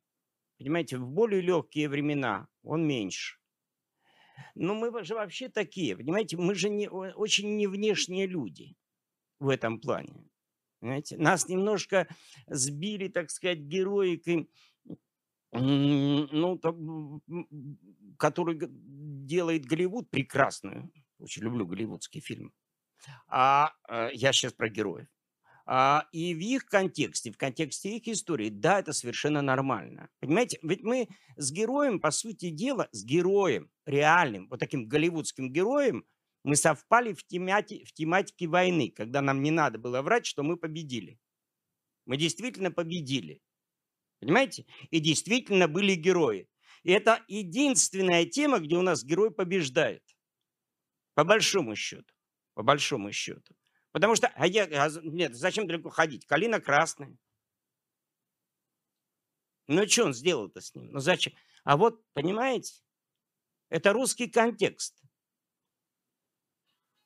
Понимаете, 0.58 0.98
в 0.98 1.08
более 1.08 1.42
легкие 1.42 1.90
времена 1.90 2.48
он 2.64 2.86
меньше. 2.86 3.39
Но 4.56 4.74
мы 4.76 5.04
же 5.04 5.16
вообще 5.16 5.50
такие, 5.50 5.96
понимаете, 5.96 6.38
мы 6.38 6.56
же 6.56 6.70
не, 6.70 6.90
очень 6.90 7.56
не 7.56 7.68
внешние 7.68 8.28
люди 8.28 8.76
в 9.40 9.50
этом 9.50 9.80
плане. 9.80 10.30
Понимаете? 10.80 11.18
Нас 11.18 11.48
немножко 11.50 12.08
сбили, 12.48 13.08
так 13.10 13.30
сказать, 13.32 13.60
героикой, 13.60 14.50
ну, 15.52 16.60
который 18.18 18.60
делает 18.62 19.66
Голливуд 19.66 20.10
прекрасную. 20.10 20.92
Очень 21.18 21.44
люблю 21.44 21.66
голливудские 21.66 22.22
фильмы. 22.22 22.52
А 23.28 23.74
э, 23.90 24.10
я 24.14 24.32
сейчас 24.32 24.54
про 24.54 24.70
героев. 24.70 25.08
А, 25.72 26.08
и 26.12 26.34
в 26.34 26.40
их 26.40 26.66
контексте, 26.66 27.32
в 27.32 27.38
контексте 27.38 27.96
их 27.96 28.08
истории, 28.08 28.50
да, 28.50 28.80
это 28.80 28.92
совершенно 28.92 29.44
нормально. 29.44 30.10
Понимаете, 30.20 30.58
ведь 30.64 30.82
мы 30.82 31.08
с 31.36 31.52
героем, 31.52 32.00
по 32.00 32.10
сути 32.10 32.50
дела, 32.50 32.90
с 32.92 33.04
героем 33.04 33.70
реальным, 33.86 34.48
вот 34.50 34.60
таким 34.60 34.88
голливудским 34.88 35.54
героем, 35.54 36.08
мы 36.44 36.56
совпали 36.56 37.14
в, 37.14 37.24
темати, 37.24 37.86
в 37.86 37.94
тематике 37.94 38.48
войны, 38.48 38.90
когда 38.90 39.22
нам 39.22 39.44
не 39.44 39.52
надо 39.52 39.78
было 39.78 40.02
врать, 40.02 40.26
что 40.26 40.42
мы 40.42 40.58
победили. 40.58 41.20
Мы 42.08 42.18
действительно 42.18 42.72
победили. 42.72 43.40
Понимаете? 44.22 44.66
И 44.90 45.00
действительно 45.00 45.68
были 45.68 45.94
герои. 45.94 46.50
И 46.82 46.92
это 46.92 47.24
единственная 47.28 48.26
тема, 48.26 48.58
где 48.58 48.76
у 48.76 48.82
нас 48.82 49.04
герой 49.04 49.30
побеждает. 49.30 50.04
По 51.14 51.24
большому 51.24 51.76
счету. 51.76 52.12
По 52.56 52.64
большому 52.64 53.12
счету. 53.12 53.54
Потому 53.92 54.16
что, 54.16 54.28
а 54.36 54.46
я, 54.46 54.66
а, 54.66 54.90
нет, 55.04 55.36
зачем 55.36 55.68
далеко 55.68 55.90
ходить? 55.90 56.26
Калина 56.26 56.60
красная. 56.60 57.18
Ну, 59.68 59.88
что 59.88 60.06
он 60.06 60.14
сделал-то 60.14 60.62
с 60.62 60.74
ним? 60.76 60.92
Ну, 60.92 61.00
зачем? 61.00 61.34
А 61.64 61.78
вот, 61.78 62.04
понимаете, 62.14 62.74
это 63.70 63.94
русский 63.94 64.28
контекст. 64.28 65.00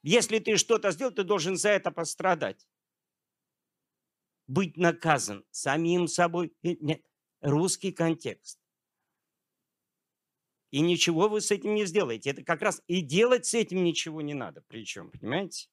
Если 0.02 0.40
ты 0.40 0.58
что-то 0.58 0.92
сделал, 0.92 1.14
ты 1.14 1.24
должен 1.24 1.56
за 1.56 1.70
это 1.70 1.92
пострадать. 1.92 2.68
Быть 4.48 4.76
наказан 4.76 5.46
самим 5.52 6.08
собой. 6.08 6.54
Нет, 6.62 7.06
русский 7.40 7.94
контекст. 7.94 8.60
И 10.72 10.82
ничего 10.82 11.30
вы 11.30 11.40
с 11.40 11.52
этим 11.52 11.76
не 11.76 11.86
сделаете. 11.86 12.32
Это 12.32 12.44
как 12.44 12.62
раз 12.62 12.82
и 12.88 13.02
делать 13.02 13.46
с 13.46 13.54
этим 13.54 13.84
ничего 13.84 14.22
не 14.22 14.34
надо. 14.34 14.62
Причем, 14.68 15.12
понимаете? 15.12 15.70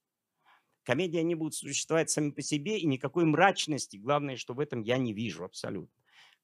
Комедии, 0.83 1.19
они 1.19 1.35
будут 1.35 1.55
существовать 1.55 2.11
сами 2.11 2.31
по 2.31 2.43
себе, 2.43 2.79
и 2.79 2.87
никакой 2.87 3.25
мрачности, 3.25 3.97
главное, 3.97 4.37
что 4.37 4.55
в 4.55 4.61
этом 4.61 4.83
я 4.83 4.99
не 4.99 5.13
вижу 5.13 5.45
абсолютно. 5.45 5.95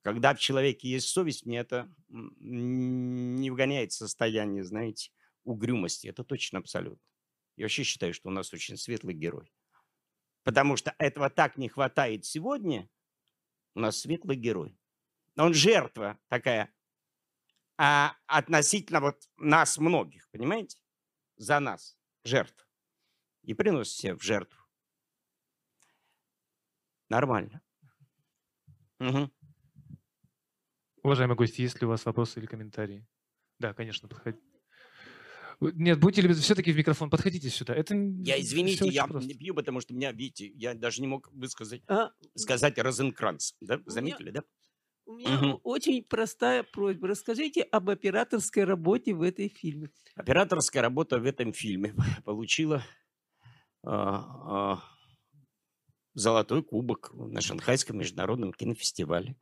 Когда 0.02 0.34
в 0.34 0.38
человеке 0.38 0.88
есть 0.88 1.08
совесть, 1.08 1.46
мне 1.46 1.58
это 1.58 1.92
не 2.08 3.50
вгоняет 3.50 3.92
состояние, 3.92 4.62
знаете, 4.62 5.10
угрюмости. 5.42 6.06
Это 6.06 6.22
точно 6.22 6.58
абсолютно. 6.58 7.02
Я 7.56 7.64
вообще 7.64 7.82
считаю, 7.82 8.12
что 8.14 8.28
у 8.28 8.32
нас 8.32 8.52
очень 8.52 8.76
светлый 8.76 9.14
герой. 9.14 9.52
Потому 10.44 10.76
что 10.76 10.94
этого 10.98 11.30
так 11.30 11.56
не 11.56 11.68
хватает 11.68 12.24
сегодня. 12.24 12.88
У 13.74 13.80
нас 13.80 14.00
светлый 14.00 14.36
герой. 14.36 14.78
Он 15.36 15.54
жертва 15.54 16.18
такая 16.28 16.72
а, 17.78 18.14
относительно 18.26 19.00
вот 19.00 19.28
нас 19.36 19.78
многих, 19.78 20.28
понимаете? 20.30 20.78
За 21.36 21.58
нас 21.58 21.98
жертва 22.24 22.65
и 23.46 23.54
приносит 23.54 23.94
себя 23.94 24.16
в 24.16 24.22
жертву. 24.22 24.60
Нормально. 27.08 27.62
Угу. 28.98 29.30
Уважаемые 31.02 31.36
гости, 31.36 31.62
есть 31.62 31.80
ли 31.80 31.86
у 31.86 31.90
вас 31.90 32.04
вопросы 32.04 32.40
или 32.40 32.46
комментарии? 32.46 33.06
Да, 33.58 33.72
конечно, 33.72 34.08
подходите. 34.08 34.42
Нет, 35.60 35.98
будьте 35.98 36.20
любезны, 36.20 36.42
все-таки 36.42 36.72
в 36.72 36.76
микрофон 36.76 37.08
подходите 37.08 37.48
сюда. 37.48 37.74
Это 37.74 37.94
я, 37.94 38.38
извините, 38.38 38.88
я 38.88 39.06
просто. 39.06 39.28
не 39.28 39.34
пью, 39.34 39.54
потому 39.54 39.80
что 39.80 39.94
меня, 39.94 40.12
видите, 40.12 40.48
я 40.48 40.74
даже 40.74 41.00
не 41.00 41.06
мог 41.06 41.30
высказать, 41.32 41.82
а, 41.86 42.10
сказать 42.34 42.76
Розенкранц. 42.78 43.54
Да? 43.60 43.80
Заметили, 43.86 44.30
меня, 44.30 44.40
да? 44.40 44.44
У 45.06 45.14
меня 45.14 45.38
угу. 45.38 45.60
очень 45.62 46.02
простая 46.02 46.62
просьба. 46.62 47.08
Расскажите 47.08 47.62
об 47.62 47.88
операторской 47.88 48.64
работе 48.64 49.14
в 49.14 49.22
этой 49.22 49.48
фильме. 49.48 49.90
Операторская 50.16 50.82
работа 50.82 51.18
в 51.20 51.24
этом 51.24 51.52
фильме 51.52 51.94
получила 52.24 52.84
золотой 56.16 56.62
кубок 56.62 57.12
на 57.14 57.40
Шанхайском 57.40 57.98
международном 57.98 58.52
кинофестивале. 58.52 59.36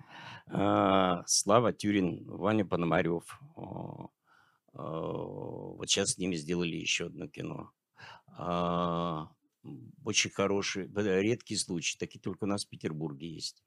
А, 0.48 1.22
Слава 1.26 1.72
Тюрин, 1.72 2.24
Ваня 2.26 2.66
Пономарев. 2.66 3.40
Вот 4.72 5.88
сейчас 5.88 6.10
с 6.10 6.18
ними 6.18 6.34
сделали 6.34 6.74
еще 6.74 7.06
одно 7.06 7.28
кино. 7.28 7.70
Очень 10.04 10.30
хороший, 10.30 10.90
редкий 11.22 11.56
случай, 11.56 11.96
такие 11.96 12.20
только 12.20 12.44
у 12.44 12.48
нас 12.48 12.66
в 12.66 12.68
Петербурге 12.68 13.28
есть. 13.28 13.62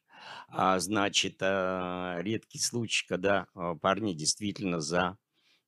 А, 0.49 0.77
значит, 0.79 1.41
редкий 1.41 2.59
случай, 2.59 3.07
когда 3.07 3.47
парни 3.81 4.13
действительно 4.13 4.81
за, 4.81 5.17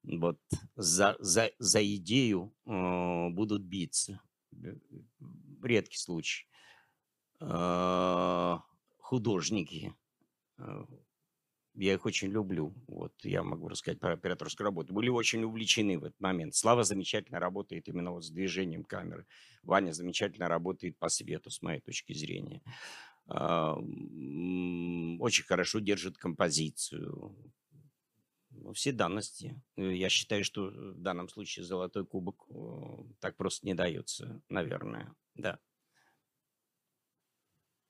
вот, 0.04 0.38
за, 0.76 1.15
за, 1.19 1.52
за 1.58 1.95
идею 1.95 2.54
будут 2.65 3.63
биться. 3.63 4.22
Э, 4.63 4.75
редкий 5.63 5.97
случай. 5.97 6.47
А, 7.39 8.62
художники. 8.97 9.93
А, 10.57 10.85
я 11.75 11.93
их 11.93 12.05
очень 12.05 12.29
люблю. 12.29 12.73
Вот 12.88 13.13
я 13.23 13.43
могу 13.43 13.69
рассказать 13.69 13.99
про 13.99 14.13
операторскую 14.13 14.65
работу. 14.65 14.93
Были 14.93 15.09
очень 15.09 15.43
увлечены 15.43 15.97
в 15.97 16.03
этот 16.05 16.19
момент. 16.19 16.55
Слава 16.55 16.83
замечательно 16.83 17.39
работает 17.39 17.88
именно 17.88 18.12
вот 18.12 18.25
с 18.25 18.29
движением 18.29 18.83
камеры. 18.83 19.25
Ваня 19.63 19.91
замечательно 19.93 20.47
работает 20.47 20.97
по 20.97 21.09
свету, 21.09 21.49
с 21.49 21.62
моей 21.62 21.79
точки 21.79 22.13
зрения. 22.13 22.62
А, 23.27 23.75
очень 23.75 25.45
хорошо 25.45 25.79
держит 25.79 26.17
композицию 26.17 27.53
все 28.74 28.91
данности. 28.91 29.62
Э, 29.76 29.93
я 29.93 30.10
считаю, 30.10 30.43
что 30.43 30.67
в 30.67 31.02
данном 31.02 31.30
случае 31.30 31.65
золотой 31.65 32.06
кубок 32.06 32.45
так 33.19 33.38
просто 33.38 33.65
не 33.65 33.74
дается, 33.74 34.41
наверное. 34.50 35.13
Да. 35.36 35.60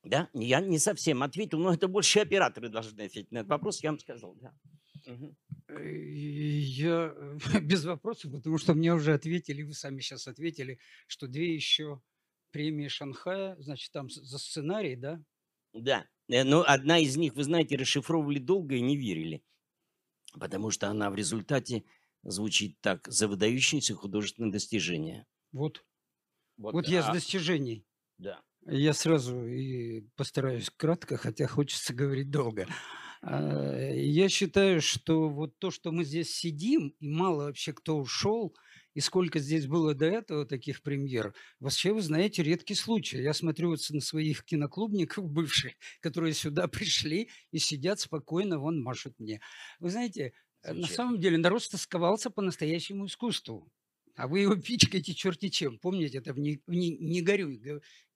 Да, 0.04 0.30
я 0.34 0.62
не 0.62 0.80
совсем 0.80 1.24
ответил, 1.24 1.60
но 1.60 1.74
это 1.74 1.88
больше 1.88 2.20
операторы 2.20 2.70
должны 2.70 3.02
ответить 3.02 3.32
на 3.32 3.40
этот 3.40 3.50
вопрос, 3.50 3.84
я 3.84 3.92
вам 3.92 4.00
сказал, 4.00 4.36
да. 4.36 4.54
Угу. 5.08 5.36
Я 5.82 7.14
без 7.62 7.86
вопросов, 7.86 8.32
потому 8.32 8.58
что 8.58 8.74
мне 8.74 8.94
уже 8.94 9.14
ответили, 9.14 9.64
вы 9.64 9.74
сами 9.74 10.00
сейчас 10.00 10.28
ответили, 10.28 10.80
что 11.08 11.28
две 11.28 11.54
еще 11.54 12.02
премии 12.52 12.88
Шанхая, 12.88 13.56
значит, 13.60 13.92
там 13.92 14.10
за 14.10 14.38
сценарий, 14.40 14.96
да? 14.96 15.22
Да, 15.74 16.08
э, 16.30 16.44
но 16.44 16.64
одна 16.66 16.98
из 16.98 17.18
них, 17.18 17.36
вы 17.36 17.44
знаете, 17.44 17.76
расшифровывали 17.76 18.40
долго 18.40 18.76
и 18.76 18.82
не 18.82 18.96
верили 18.96 19.44
потому 20.34 20.72
что 20.72 20.88
она 20.88 21.10
в 21.10 21.16
результате 21.16 21.84
звучит 22.24 22.80
так 22.82 23.08
«за 23.08 23.28
выдающиеся 23.28 23.96
художественные 23.96 24.52
достижения». 24.52 25.26
Вот. 25.52 25.84
Вот, 26.58 26.74
вот 26.74 26.88
я 26.88 27.04
с 27.04 27.08
достижений. 27.08 27.86
Да. 28.18 28.42
Я 28.66 28.94
сразу 28.94 29.46
и 29.48 30.02
постараюсь 30.16 30.70
кратко, 30.70 31.16
хотя 31.16 31.48
хочется 31.48 31.94
говорить 31.94 32.30
долго. 32.30 32.68
А, 33.22 33.90
я 33.94 34.28
считаю, 34.28 34.82
что 34.82 35.30
вот 35.30 35.58
то, 35.60 35.72
что 35.72 35.92
мы 35.92 36.04
здесь 36.04 36.36
сидим, 36.36 36.90
и 37.00 37.08
мало 37.08 37.46
вообще 37.46 37.74
кто 37.74 37.98
ушел– 37.98 38.56
и 39.00 39.02
сколько 39.02 39.40
здесь 39.40 39.66
было 39.66 39.94
до 39.94 40.08
этого 40.08 40.46
таких 40.46 40.82
премьер, 40.82 41.34
вообще, 41.62 41.94
вы 41.94 42.02
знаете, 42.02 42.44
редкий 42.44 42.76
случай. 42.76 43.22
Я 43.22 43.34
смотрю 43.34 43.70
вот 43.70 43.80
на 43.92 44.02
своих 44.02 44.44
киноклубников 44.44 45.32
бывших, 45.32 45.72
которые 46.02 46.34
сюда 46.34 46.68
пришли 46.68 47.30
и 47.54 47.60
сидят 47.60 48.02
спокойно, 48.02 48.60
вон 48.60 48.84
машут 48.84 49.18
мне. 49.18 49.40
Вы 49.80 49.90
знаете, 49.92 50.34
э, 50.64 50.74
на 50.74 50.86
самом 50.86 51.18
деле 51.22 51.38
народ 51.38 51.64
стосковался 51.64 52.30
по 52.30 52.42
настоящему 52.42 53.06
искусству. 53.06 53.72
А 54.18 54.28
вы 54.28 54.42
его 54.42 54.56
пичкаете 54.68 55.14
черти 55.14 55.48
чем. 55.48 55.80
Помните, 55.80 56.18
это 56.18 56.34
в 56.34 56.40
«Не, 56.40 56.60
в 56.68 56.74
не, 56.74 56.98
не 56.98 57.22
горюй», 57.22 57.62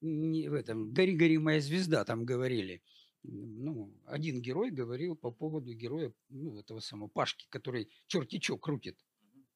не, 0.01 0.49
в 0.49 0.53
этом 0.53 0.91
«Гори, 0.91 1.15
гори, 1.15 1.37
моя 1.37 1.61
звезда» 1.61 2.03
там 2.03 2.25
говорили. 2.25 2.81
Ну, 3.23 3.89
один 4.05 4.41
герой 4.41 4.69
говорил 4.69 5.15
по 5.15 5.31
поводу 5.31 5.73
героя 5.73 6.11
ну, 6.27 6.59
этого 6.59 6.81
самого 6.81 7.07
Пашки, 7.07 7.47
который 7.49 7.87
черти 8.07 8.39
чё 8.39 8.57
крутит. 8.57 8.99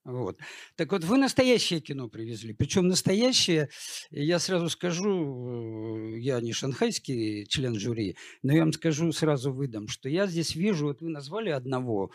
Вот. 0.08 0.40
Так 0.78 0.94
вот, 0.94 1.04
вы 1.04 1.18
настоящее 1.18 1.82
кино 1.82 2.08
привезли. 2.08 2.54
Причем 2.54 2.88
настоящее, 2.88 3.70
я 4.10 4.40
сразу 4.40 4.70
скажу, 4.70 6.14
э, 6.16 6.20
я 6.20 6.40
не 6.40 6.54
шанхайский 6.54 7.46
член 7.46 7.78
жюри, 7.78 8.16
но 8.42 8.54
я 8.54 8.62
вам 8.62 8.72
скажу, 8.72 9.12
сразу 9.12 9.52
выдам, 9.52 9.90
что 9.90 10.08
я 10.08 10.26
здесь 10.26 10.56
вижу, 10.56 10.86
вот 10.86 11.02
вы 11.02 11.10
назвали 11.10 11.50
одного, 11.50 12.12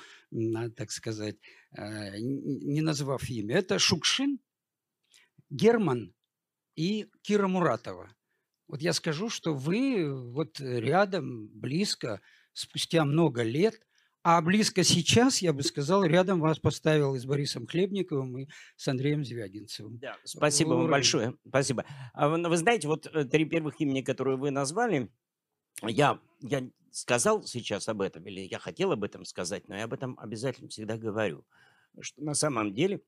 так 0.74 0.90
сказать, 0.90 1.37
э, 1.76 2.18
не 2.18 2.81
назвав 2.81 3.28
имя. 3.28 3.59
Это 3.59 3.78
Шукшин, 3.78 4.38
Герман 5.50 6.14
и 6.74 7.11
Кира 7.20 7.46
Муратова. 7.46 8.11
Вот 8.68 8.81
я 8.81 8.94
скажу, 8.94 9.28
что 9.28 9.52
вы 9.52 10.11
вот 10.33 10.59
рядом, 10.61 11.48
близко, 11.48 12.22
спустя 12.55 13.05
много 13.05 13.42
лет– 13.42 13.87
а 14.24 14.40
близко 14.40 14.85
сейчас, 14.85 15.42
я 15.42 15.52
бы 15.52 15.62
сказал, 15.62 16.04
рядом 16.04 16.40
вас 16.40 16.58
поставил 16.58 17.14
и 17.14 17.18
с 17.18 17.24
Борисом 17.24 17.66
Хлебниковым, 17.66 18.38
и 18.38 18.48
с 18.76 18.87
Андреем 18.87 19.24
Звягинцевым. 19.24 19.98
Да, 19.98 20.16
спасибо 20.24 20.70
вам 20.70 20.90
большое. 20.90 21.35
Спасибо. 21.46 21.85
А 22.14 22.28
вы, 22.28 22.48
вы 22.48 22.56
знаете, 22.56 22.87
вот 22.87 23.06
э, 23.06 23.24
три 23.24 23.44
первых 23.44 23.80
имени, 23.80 24.02
которые 24.02 24.37
вы 24.37 24.50
назвали, 24.50 25.11
я, 25.82 26.20
я 26.40 26.68
сказал 26.92 27.42
сейчас 27.42 27.88
об 27.88 28.00
этом, 28.00 28.24
или 28.26 28.40
я 28.40 28.58
хотел 28.58 28.92
об 28.92 29.02
этом 29.02 29.24
сказать, 29.24 29.68
но 29.68 29.76
я 29.76 29.85
об 29.85 29.92
этом 29.92 30.18
обязательно 30.20 30.68
всегда 30.68 30.96
говорю, 30.96 31.44
что 32.00 32.22
на 32.22 32.35
самом 32.35 32.72
деле 32.72 33.02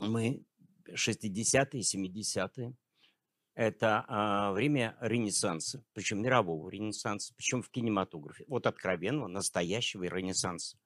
мы 0.00 0.42
60-е, 0.88 1.82
70-е, 1.82 2.74
Это 3.58 4.04
а, 4.06 4.52
время 4.52 4.96
Ренессанса, 5.00 5.82
причем 5.92 6.22
мирового 6.22 6.70
Ренессанса, 6.70 7.34
причем 7.36 7.60
в 7.60 7.70
кинематографе. 7.70 8.44
Вот 8.46 8.68
откровенного, 8.68 9.26
настоящего 9.26 10.04
Ренессанса. 10.04 10.78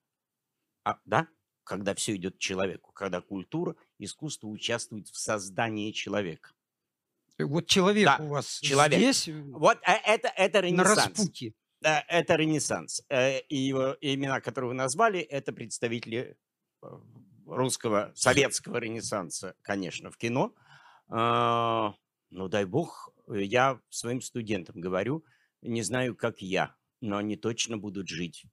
А, 0.83 0.97
да? 1.05 1.29
Когда 1.65 1.95
все 1.95 2.17
идет 2.17 2.37
к 2.37 2.39
человеку, 2.39 2.91
когда 2.93 3.21
культура, 3.21 3.77
искусство 3.99 4.47
участвует 4.49 5.09
в 5.09 5.19
создании 5.19 5.93
человека. 5.93 6.53
Вот 7.39 7.67
человек 7.67 8.07
Да, 8.07 8.17
у 8.25 8.29
вас 8.29 8.59
человек. 8.61 8.99
здесь, 8.99 9.29
Вот 9.51 9.77
э, 9.87 9.93
это, 10.07 10.29
это 10.35 10.59
на 10.61 10.63
Ренессанс. 10.63 10.97
распутье. 11.19 11.53
Э, 11.85 11.99
Это 12.09 12.37
Ренессанс. 12.37 13.03
Э, 13.11 13.41
И 13.51 13.57
его 13.59 13.99
имена, 14.01 14.41
которые 14.41 14.69
вы 14.69 14.75
назвали, 14.75 15.21
это 15.21 15.53
представители 15.53 16.39
э, 16.83 16.87
русского, 17.45 18.13
советского 18.15 18.79
Ренессанса, 18.79 19.57
конечно, 19.61 20.11
в 20.11 20.17
кино. 20.17 20.55
А, 22.33 22.35
Ну, 22.35 22.49
дай 22.49 22.65
бог, 22.65 23.11
э, 23.29 23.43
я 23.43 23.81
своим 23.91 24.21
студентам 24.21 24.81
говорю, 24.81 25.25
не 25.61 25.83
знаю, 25.83 26.17
как 26.17 26.43
я, 26.43 26.75
но 27.01 27.19
они 27.19 27.37
точно 27.37 27.79
будут 27.79 28.09
жить 28.09 28.45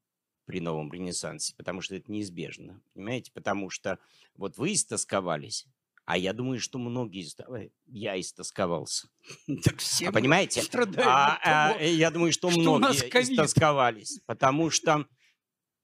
при 0.46 0.60
новом 0.62 0.92
Ренессансе, 0.92 1.54
потому 1.56 1.82
что 1.82 1.96
это 1.96 2.12
неизбежно, 2.12 2.82
понимаете? 2.94 3.32
Потому 3.34 3.70
что 3.70 4.00
вот 4.36 4.58
вы 4.58 4.74
истосковались, 4.74 5.68
а 6.06 6.18
я 6.18 6.34
думаю, 6.34 6.60
что 6.60 6.80
многие, 6.80 7.26
э, 7.56 7.70
я 7.86 8.20
истосковался. 8.20 9.10
Так 9.64 9.78
все 9.78 10.10
А 10.10 10.12
понимаете? 10.12 10.62
А, 10.98 11.76
а, 11.76 11.82
я 11.82 12.12
думаю, 12.12 12.34
что 12.34 12.50
что 12.50 12.78
многие 12.78 13.08
истосковались, 13.22 14.20
потому 14.26 14.70
что, 14.72 15.06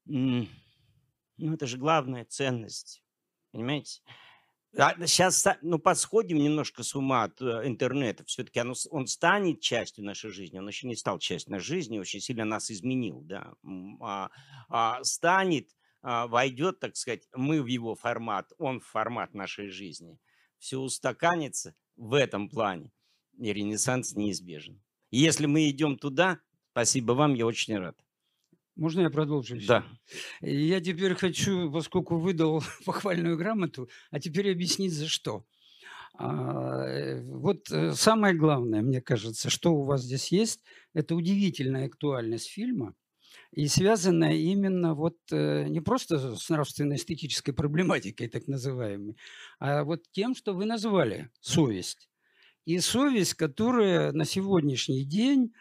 ну, 0.06 0.48
это 1.38 1.68
же 1.68 1.78
главная 1.78 2.26
ценность, 2.26 3.04
понимаете? 3.52 4.02
Сейчас, 4.76 5.46
ну, 5.62 5.80
подсходим 5.80 6.38
немножко 6.38 6.84
с 6.84 6.96
ума 6.96 7.24
от 7.24 7.42
э, 7.42 7.68
интернета. 7.68 8.24
Все-таки 8.26 8.62
он 8.90 9.08
станет 9.08 9.62
частью 9.62 10.04
нашей 10.04 10.32
жизни, 10.32 10.60
он 10.60 10.68
еще 10.68 10.88
не 10.88 10.96
стал 10.96 11.20
частью 11.20 11.54
нашей 11.54 11.68
жизни, 11.68 12.00
очень 12.00 12.20
сильно 12.20 12.46
нас 12.46 12.70
изменил, 12.70 13.22
да. 13.22 13.54
А- 14.02 14.30
а 14.70 15.04
станет, 15.04 15.70
а, 16.02 16.28
войдет, 16.28 16.80
так 16.80 16.96
сказать, 16.96 17.28
мы 17.34 17.62
в 17.62 17.68
его 17.68 17.96
формат, 17.96 18.52
он 18.58 18.80
в 18.80 18.86
формат 18.86 19.34
нашей 19.34 19.70
жизни. 19.70 20.20
Все 20.60 20.78
устаканится 20.78 21.76
в 21.96 22.14
этом 22.14 22.50
плане, 22.50 22.92
и 23.40 23.54
ренессанс 23.54 24.14
неизбежен. 24.16 24.82
Если 25.12 25.46
мы 25.46 25.70
идем 25.70 25.98
туда, 25.98 26.40
спасибо 26.72 27.14
вам, 27.14 27.34
я 27.34 27.46
очень 27.46 27.78
рад. 27.78 28.05
Можно 28.76 29.02
я 29.02 29.10
продолжу? 29.10 29.58
Да. 29.68 29.86
Я 30.42 30.82
теперь 30.82 31.16
хочу, 31.16 31.72
поскольку 31.72 32.18
выдал 32.18 32.62
похвальную 32.86 33.38
грамоту, 33.38 33.90
а 34.12 34.20
теперь 34.20 34.52
объяснить 34.52 34.94
за 34.94 35.08
что. 35.08 35.46
А, 36.18 36.86
э, 36.86 37.22
Вот 37.24 37.72
э, 37.72 37.94
самое 37.94 38.36
главное, 38.36 38.82
мне 38.82 39.02
кажется, 39.02 39.50
что 39.50 39.74
у 39.74 39.84
вас 39.84 40.04
здесь 40.04 40.32
есть, 40.32 40.62
это 40.94 41.16
удивительная 41.16 41.88
актуальность 41.88 42.48
фильма, 42.50 42.96
и 43.52 43.68
связанная 43.68 44.34
именно 44.36 44.94
вот 44.94 45.18
э, 45.32 45.68
не 45.68 45.82
просто 45.82 46.36
с 46.36 46.50
нравственно-эстетической 46.50 47.54
проблематикой, 47.54 48.28
так 48.30 48.48
называемой, 48.48 49.18
а 49.60 49.84
вот 49.84 50.04
тем, 50.12 50.36
что 50.36 50.54
вы 50.54 50.66
назвали 50.66 51.30
совесть. 51.42 52.10
И 52.66 52.80
совесть, 52.80 53.36
которая 53.36 54.12
на 54.12 54.26
сегодняшний 54.26 55.06
день 55.06 55.54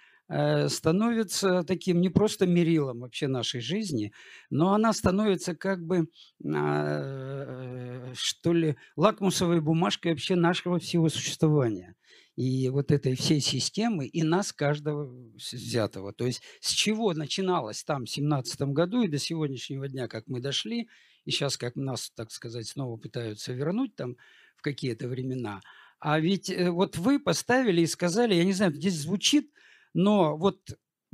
становится 0.68 1.62
таким 1.62 2.00
не 2.00 2.08
просто 2.08 2.46
мерилом 2.46 3.00
вообще 3.00 3.28
нашей 3.28 3.60
жизни, 3.60 4.12
но 4.50 4.74
она 4.74 4.92
становится 4.92 5.54
как 5.54 5.84
бы, 5.84 6.08
а, 6.44 8.12
что 8.14 8.52
ли, 8.52 8.76
лакмусовой 8.96 9.60
бумажкой 9.60 10.12
вообще 10.12 10.34
нашего 10.34 10.78
всего 10.78 11.08
существования. 11.08 11.94
И 12.36 12.68
вот 12.68 12.90
этой 12.90 13.14
всей 13.14 13.40
системы, 13.40 14.06
и 14.06 14.24
нас 14.24 14.52
каждого 14.52 15.08
взятого. 15.36 16.12
То 16.12 16.26
есть 16.26 16.42
с 16.60 16.70
чего 16.70 17.12
начиналось 17.12 17.84
там 17.84 18.06
в 18.06 18.10
семнадцатом 18.10 18.74
году 18.74 19.02
и 19.02 19.08
до 19.08 19.18
сегодняшнего 19.18 19.86
дня, 19.88 20.08
как 20.08 20.26
мы 20.26 20.40
дошли, 20.40 20.88
и 21.24 21.30
сейчас 21.30 21.56
как 21.56 21.76
нас, 21.76 22.10
так 22.10 22.32
сказать, 22.32 22.66
снова 22.66 22.96
пытаются 22.96 23.52
вернуть 23.52 23.94
там 23.94 24.16
в 24.56 24.62
какие-то 24.62 25.06
времена. 25.06 25.60
А 26.00 26.18
ведь 26.18 26.50
э, 26.50 26.70
вот 26.70 26.98
вы 26.98 27.20
поставили 27.20 27.82
и 27.82 27.86
сказали, 27.86 28.34
я 28.34 28.44
не 28.44 28.52
знаю, 28.52 28.74
здесь 28.74 29.00
звучит, 29.00 29.50
но 29.94 30.36
вот 30.36 30.58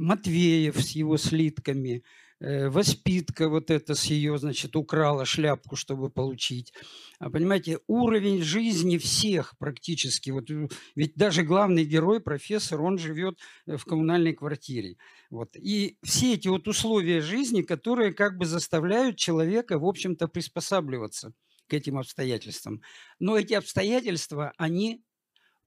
Матвеев 0.01 0.81
с 0.83 0.91
его 0.93 1.19
слитками, 1.19 2.03
э, 2.41 2.71
Воспитка 2.71 3.51
вот 3.51 3.71
это 3.71 3.95
с 3.95 4.07
ее, 4.07 4.39
значит, 4.39 4.75
украла 4.75 5.27
шляпку, 5.27 5.77
чтобы 5.77 6.09
получить. 6.09 6.73
А 7.19 7.29
понимаете, 7.29 7.81
уровень 7.87 8.43
жизни 8.43 8.97
всех 8.97 9.59
практически, 9.59 10.31
вот 10.31 10.51
э, 10.51 10.69
ведь 10.97 11.17
даже 11.17 11.43
главный 11.43 11.85
герой, 11.85 12.21
профессор, 12.21 12.81
он 12.81 12.99
живет 12.99 13.39
э, 13.67 13.77
в 13.77 13.85
коммунальной 13.85 14.33
квартире. 14.33 14.97
Вот. 15.29 15.55
И 15.57 15.99
все 16.03 16.35
эти 16.35 16.49
вот 16.49 16.67
условия 16.67 17.21
жизни, 17.21 17.61
которые 17.61 18.15
как 18.15 18.39
бы 18.39 18.47
заставляют 18.47 19.19
человека, 19.19 19.79
в 19.79 19.85
общем-то, 19.85 20.29
приспосабливаться 20.29 21.35
к 21.69 21.75
этим 21.75 21.99
обстоятельствам. 21.99 22.81
Но 23.19 23.37
эти 23.37 23.53
обстоятельства, 23.53 24.53
они 24.57 25.05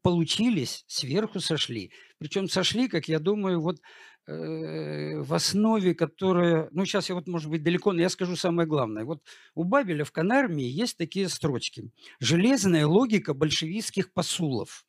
получились, 0.04 0.84
сверху 0.88 1.40
сошли. 1.40 1.92
Причем 2.24 2.48
сошли, 2.48 2.88
как 2.88 3.10
я 3.10 3.20
думаю, 3.20 3.60
вот 3.60 3.82
э, 4.28 5.20
в 5.20 5.34
основе, 5.34 5.94
которая... 5.94 6.70
Ну, 6.72 6.86
сейчас 6.86 7.10
я 7.10 7.16
вот, 7.16 7.28
может 7.28 7.50
быть, 7.50 7.64
далеко, 7.64 7.92
но 7.92 8.00
я 8.00 8.08
скажу 8.08 8.38
самое 8.38 8.66
главное. 8.66 9.04
Вот 9.04 9.22
у 9.56 9.66
Бабеля 9.66 10.06
в 10.06 10.14
Канармии 10.14 10.66
есть 10.66 10.96
такие 10.96 11.28
строчки. 11.28 11.92
«Железная 12.22 12.88
логика 12.88 13.34
большевистских 13.34 14.14
посулов». 14.14 14.86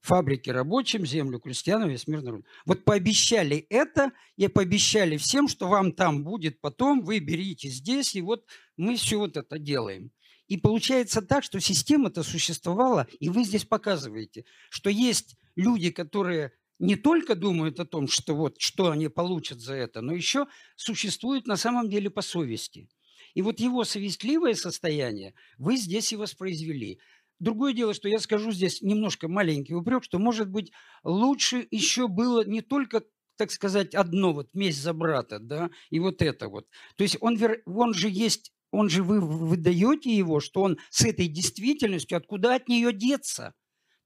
Фабрики 0.00 0.50
рабочим, 0.50 1.06
землю 1.06 1.38
крестьянам, 1.38 1.88
весь 1.88 2.08
мир 2.08 2.22
народ. 2.22 2.44
Вот 2.66 2.84
пообещали 2.84 3.64
это, 3.70 4.10
и 4.36 4.48
пообещали 4.48 5.18
всем, 5.18 5.46
что 5.46 5.68
вам 5.68 5.92
там 5.92 6.24
будет 6.24 6.60
потом, 6.60 7.02
вы 7.02 7.20
берите 7.20 7.68
здесь, 7.68 8.16
и 8.16 8.22
вот 8.22 8.44
мы 8.76 8.96
все 8.96 9.18
вот 9.18 9.36
это 9.36 9.56
делаем. 9.60 10.10
И 10.48 10.56
получается 10.56 11.22
так, 11.22 11.44
что 11.44 11.60
система-то 11.60 12.24
существовала, 12.24 13.06
и 13.20 13.28
вы 13.28 13.44
здесь 13.44 13.66
показываете, 13.66 14.46
что 14.70 14.90
есть 14.90 15.36
люди, 15.58 15.90
которые 15.90 16.52
не 16.78 16.96
только 16.96 17.34
думают 17.34 17.80
о 17.80 17.84
том, 17.84 18.06
что 18.06 18.34
вот 18.34 18.60
что 18.60 18.90
они 18.90 19.08
получат 19.08 19.60
за 19.60 19.74
это, 19.74 20.00
но 20.00 20.14
еще 20.14 20.46
существуют 20.76 21.46
на 21.46 21.56
самом 21.56 21.90
деле 21.90 22.08
по 22.08 22.22
совести. 22.22 22.88
И 23.34 23.42
вот 23.42 23.60
его 23.60 23.84
совестливое 23.84 24.54
состояние 24.54 25.34
вы 25.58 25.76
здесь 25.76 26.12
и 26.12 26.16
воспроизвели. 26.16 27.00
Другое 27.40 27.72
дело, 27.72 27.94
что 27.94 28.08
я 28.08 28.18
скажу 28.18 28.52
здесь 28.52 28.82
немножко 28.82 29.28
маленький 29.28 29.74
упрек, 29.74 30.04
что, 30.04 30.18
может 30.18 30.48
быть, 30.48 30.72
лучше 31.04 31.66
еще 31.70 32.08
было 32.08 32.44
не 32.44 32.62
только 32.62 33.02
так 33.36 33.52
сказать, 33.52 33.94
одно, 33.94 34.32
вот 34.32 34.52
месть 34.52 34.82
за 34.82 34.92
брата, 34.92 35.38
да, 35.38 35.70
и 35.90 36.00
вот 36.00 36.22
это 36.22 36.48
вот. 36.48 36.66
То 36.96 37.04
есть 37.04 37.16
он, 37.20 37.38
он 37.66 37.94
же 37.94 38.10
есть, 38.10 38.52
он 38.72 38.88
же 38.88 39.04
вы 39.04 39.20
выдаете 39.20 40.10
его, 40.10 40.40
что 40.40 40.62
он 40.62 40.78
с 40.90 41.04
этой 41.04 41.28
действительностью, 41.28 42.18
откуда 42.18 42.56
от 42.56 42.68
нее 42.68 42.92
деться? 42.92 43.54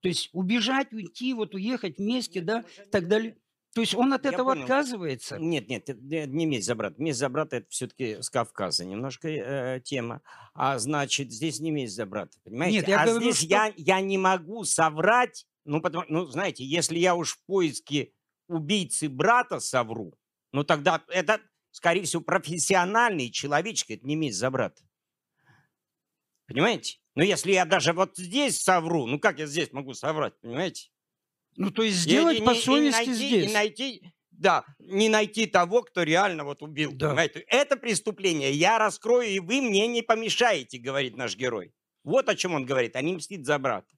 То 0.03 0.09
есть 0.09 0.31
убежать, 0.33 0.93
уйти, 0.93 1.33
вот 1.33 1.55
уехать 1.55 1.99
вместе, 1.99 2.41
да, 2.41 2.65
и 2.87 2.91
так 2.91 3.09
далее. 3.09 3.37
То 3.75 3.81
есть 3.81 3.95
он 3.95 4.13
от 4.13 4.25
Я 4.25 4.33
этого 4.33 4.51
понял. 4.51 4.65
отказывается. 4.65 5.39
Нет, 5.39 5.69
нет, 5.69 5.89
это 5.89 5.99
не 6.03 6.27
не 6.27 6.45
месть 6.47 6.67
за 6.67 6.75
брата. 6.75 7.01
Месть 7.01 7.19
за 7.19 7.29
брата 7.31 7.57
это 7.57 7.67
все-таки 7.71 8.21
с 8.21 8.29
Кавказа 8.29 8.85
немножко 8.85 9.29
э, 9.29 9.81
тема. 9.81 10.21
А 10.53 10.79
значит, 10.79 11.33
здесь 11.33 11.59
не 11.61 11.71
месть 11.71 11.95
за 11.95 12.05
брата, 12.05 12.37
понимаете? 12.45 12.79
Нет, 12.79 12.89
я 12.89 13.01
а 13.01 13.07
говорю, 13.07 13.23
здесь 13.33 13.37
что- 13.37 13.47
я, 13.47 13.73
я 13.77 14.01
не 14.03 14.19
могу 14.19 14.65
соврать, 14.65 15.47
ну, 15.65 15.81
потому, 15.81 16.05
ну, 16.09 16.27
знаете, 16.27 16.65
если 16.65 16.99
я 16.99 17.15
уж 17.15 17.37
в 17.37 17.47
поиске 17.47 18.13
убийцы 18.49 19.09
брата 19.09 19.59
совру, 19.61 20.13
ну, 20.53 20.65
тогда 20.65 21.03
это, 21.09 21.41
скорее 21.71 22.03
всего, 22.03 22.21
профессиональный 22.21 23.31
человечек, 23.31 23.93
это 23.93 24.07
не 24.07 24.17
месть 24.17 24.37
за 24.39 24.51
брата. 24.51 24.83
Понимаете? 26.47 26.99
Но 27.15 27.23
если 27.23 27.53
я 27.53 27.65
даже 27.65 27.93
вот 27.93 28.17
здесь 28.17 28.61
совру, 28.61 29.07
ну, 29.07 29.19
как 29.19 29.39
я 29.39 29.47
здесь 29.47 29.73
могу 29.73 29.95
соврать, 29.95 30.35
понимаете? 30.41 30.89
Ну, 31.57 31.71
то 31.71 31.83
есть 31.83 31.99
И- 31.99 32.01
сделать 32.11 32.39
и 32.39 32.43
по 32.43 32.53
и 32.53 32.61
совести 32.61 32.97
найти- 33.07 33.15
здесь. 33.15 33.51
И 33.51 33.53
найти, 33.55 34.03
да, 34.31 34.65
не 34.79 35.09
найти 35.11 35.47
того, 35.47 35.83
кто 35.83 36.03
реально 36.03 36.45
вот 36.45 36.63
убил. 36.63 36.93
Да. 36.93 37.09
понимаете? 37.09 37.41
Это 37.49 37.77
преступление 37.77 38.53
я 38.53 38.79
раскрою, 38.79 39.29
и 39.29 39.39
вы 39.41 39.61
мне 39.61 39.87
не 39.87 40.03
помешаете, 40.03 40.79
говорит 40.79 41.17
наш 41.17 41.37
герой. 41.37 41.73
Вот 42.05 42.29
о 42.29 42.35
чем 42.35 42.55
он 42.55 42.65
говорит. 42.65 42.97
Они 42.97 43.15
мстит 43.15 43.45
за 43.45 43.59
брата. 43.59 43.95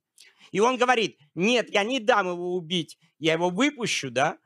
И 0.50 0.60
он 0.60 0.76
говорит, 0.76 1.18
нет, 1.34 1.70
я 1.72 1.84
не 1.84 2.00
дам 2.00 2.28
его 2.28 2.54
убить, 2.54 2.98
я 3.18 3.32
его 3.34 3.50
выпущу, 3.50 4.10
да, 4.10 4.38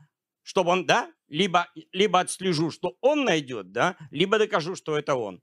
чтобы 0.43 0.71
он, 0.71 0.87
да, 0.87 1.11
либо, 1.29 1.69
либо 1.93 2.21
отслежу, 2.21 2.71
что 2.71 2.97
он 3.01 3.25
найдет, 3.25 3.73
да, 3.73 3.97
либо 4.11 4.39
докажу, 4.39 4.75
что 4.77 4.97
это 4.97 5.15
он. 5.17 5.43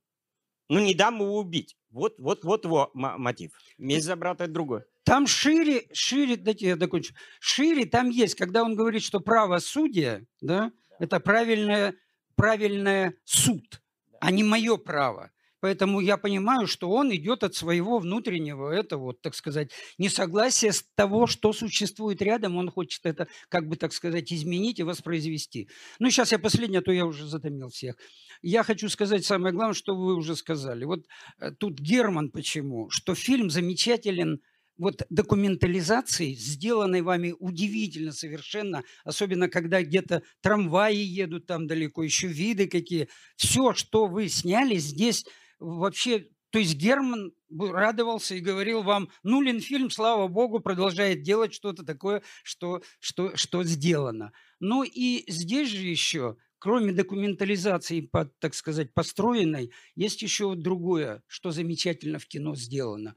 Ну, 0.70 0.80
не 0.80 0.96
дам 0.96 1.16
его 1.22 1.38
убить. 1.38 1.76
Вот, 1.96 2.20
вот, 2.20 2.44
вот 2.44 2.66
его 2.66 2.92
мо- 2.94 3.18
мотив. 3.18 3.52
Месть 3.78 4.06
за 4.06 4.18
брата– 4.18 4.44
это 4.46 4.54
другое. 4.54 4.86
Там 5.06 5.28
шире, 5.28 5.88
шире, 5.94 6.36
дайте 6.36 6.68
я 6.68 6.76
докончу. 6.76 7.14
Шире 7.40 7.86
там 7.86 8.10
есть, 8.10 8.36
когда 8.36 8.64
он 8.64 8.76
говорит, 8.76 9.02
что 9.02 9.22
правосудие, 9.22 10.28
да, 10.42 10.74
это 11.00 11.22
правильное, 11.22 11.96
правильное 12.36 13.16
суд, 13.24 13.82
а 14.20 14.30
не 14.32 14.44
мое 14.44 14.76
право. 14.76 15.32
Поэтому 15.66 16.00
я 16.00 16.18
понимаю, 16.18 16.68
что 16.68 16.92
он 16.92 17.12
идет 17.16 17.44
от 17.44 17.56
своего 17.56 17.98
внутреннего, 17.98 18.70
это 18.70 19.00
вот, 19.00 19.24
так 19.24 19.34
сказать, 19.34 19.72
несогласия 19.98 20.72
с 20.72 20.86
того, 20.94 21.26
что 21.26 21.54
существует 21.54 22.22
рядом. 22.22 22.56
Он 22.58 22.70
хочет 22.70 23.04
это, 23.08 23.28
как 23.50 23.68
бы, 23.68 23.76
так 23.76 23.92
сказать, 23.92 24.32
изменить 24.32 24.78
и 24.78 24.84
воспроизвести. 24.84 25.68
Ну, 25.98 26.12
сейчас 26.12 26.32
я 26.34 26.38
последнее, 26.38 26.82
а 26.82 26.84
то 26.84 26.92
я 26.92 27.08
уже 27.08 27.26
затомил 27.26 27.70
всех. 27.70 27.96
Я 28.44 28.62
хочу 28.62 28.90
сказать 28.90 29.26
самое 29.26 29.56
главное, 29.56 29.74
что 29.74 29.96
вы 29.96 30.14
уже 30.14 30.36
сказали. 30.36 30.86
Вот 30.86 31.08
э, 31.40 31.50
тут 31.50 31.80
Герман 31.80 32.30
почему? 32.30 32.92
Что 32.92 33.16
фильм 33.16 33.50
замечателен– 33.50 34.42
вот 34.78 35.04
документализации, 35.10 36.34
сделанной 36.34 37.02
вами 37.02 37.34
удивительно 37.40 38.12
совершенно, 38.12 38.84
особенно 39.04 39.50
когда 39.50 39.82
где-то 39.82 40.22
трамваи 40.42 40.98
едут 40.98 41.46
там 41.46 41.68
далеко, 41.68 42.04
еще 42.04 42.28
виды 42.28 42.68
какие. 42.68 43.08
Все, 43.36 43.74
что 43.74 44.08
вы 44.08 44.28
сняли 44.28 44.76
здесь 44.76 45.26
вообще 45.60 46.28
то 46.56 46.60
есть 46.60 46.76
Герман 46.76 47.34
радовался 47.60 48.36
и 48.36 48.40
говорил 48.40 48.82
вам, 48.82 49.10
ну, 49.24 49.42
Ленфильм, 49.42 49.90
слава 49.90 50.30
богу, 50.30 50.62
продолжает 50.62 51.22
делать 51.22 51.54
что-то 51.54 51.84
такое, 51.84 52.24
что, 52.44 52.82
что, 53.02 53.36
что 53.36 53.66
сделано. 53.66 54.32
Ну 54.62 54.84
и 54.84 55.30
здесь 55.30 55.68
же 55.68 55.86
еще, 55.86 56.38
кроме 56.58 56.94
документализации, 56.94 58.00
под, 58.00 58.40
так 58.40 58.54
сказать, 58.54 58.94
построенной, 58.94 59.74
есть 59.96 60.22
еще 60.22 60.56
другое, 60.56 61.24
что 61.28 61.52
замечательно 61.52 62.20
в 62.20 62.26
кино 62.26 62.56
сделано. 62.56 63.16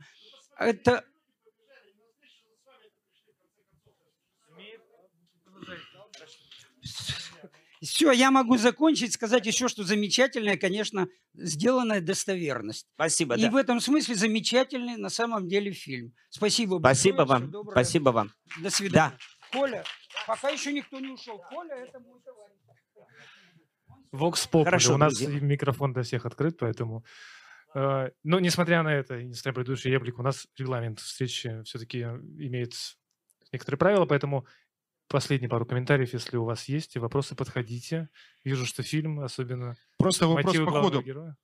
Это 0.59 1.05
Все, 7.83 8.11
я 8.13 8.31
могу 8.31 8.57
закончить, 8.57 9.13
сказать 9.13 9.47
еще, 9.47 9.69
что 9.69 9.85
замечательная, 9.85 10.57
конечно, 10.57 11.09
сделанная 11.35 12.01
достоверность. 12.01 12.87
Спасибо, 12.95 13.37
И 13.37 13.43
да. 13.43 13.51
в 13.51 13.57
этом 13.57 13.81
смысле 13.81 14.15
замечательный 14.15 14.97
на 14.97 15.09
самом 15.11 15.49
деле 15.49 15.73
фильм. 15.73 16.13
Спасибо 16.31 16.79
Спасибо 16.79 17.19
большое. 17.25 17.41
вам. 17.43 17.51
доброго. 17.51 17.73
Спасибо 17.73 18.11
вам. 18.11 18.33
До 18.61 18.71
свидания. 18.71 19.17
Коля, 19.53 19.85
пока 20.27 20.51
еще 20.51 20.73
никто 20.73 20.99
не 21.01 21.09
ушел. 21.09 21.39
Коля, 21.51 21.75
это 21.77 22.01
мой 22.01 22.21
товарищ. 22.25 22.55
Вокс 24.13 24.47
Поп. 24.47 24.65
Хорошо, 24.65 24.95
У 24.95 24.99
нас 24.99 25.15
друзья. 25.19 25.41
микрофон 25.41 25.93
для 25.93 26.03
всех 26.03 26.25
открыт, 26.27 26.57
поэтому... 26.59 27.05
э, 27.75 28.09
Но 28.25 28.41
несмотря 28.41 28.83
на 28.83 28.89
это, 28.95 29.19
и 29.19 29.25
несмотря 29.27 29.51
на 29.53 29.55
предыдущую 29.57 29.93
реплику, 29.93 30.23
у 30.23 30.25
нас 30.25 30.47
регламент 30.57 31.01
встречи 31.01 31.63
все-таки 31.65 32.01
имеет 32.01 32.73
некоторые 33.53 33.79
правила, 33.79 34.07
поэтому 34.07 34.47
последние 35.09 35.49
пару 35.49 35.67
комментариев, 35.67 36.13
если 36.13 36.37
у 36.37 36.45
вас 36.45 36.69
есть, 36.69 36.97
вопросы 36.97 37.35
подходите. 37.35 38.09
Вижу, 38.45 38.67
что 38.67 38.83
фильм, 38.83 39.21
особенно 39.21 39.75
Просто 39.99 40.27
вопрос 40.27 40.57
по 40.57 40.71
ходу. 40.71 41.03
героя. 41.03 41.37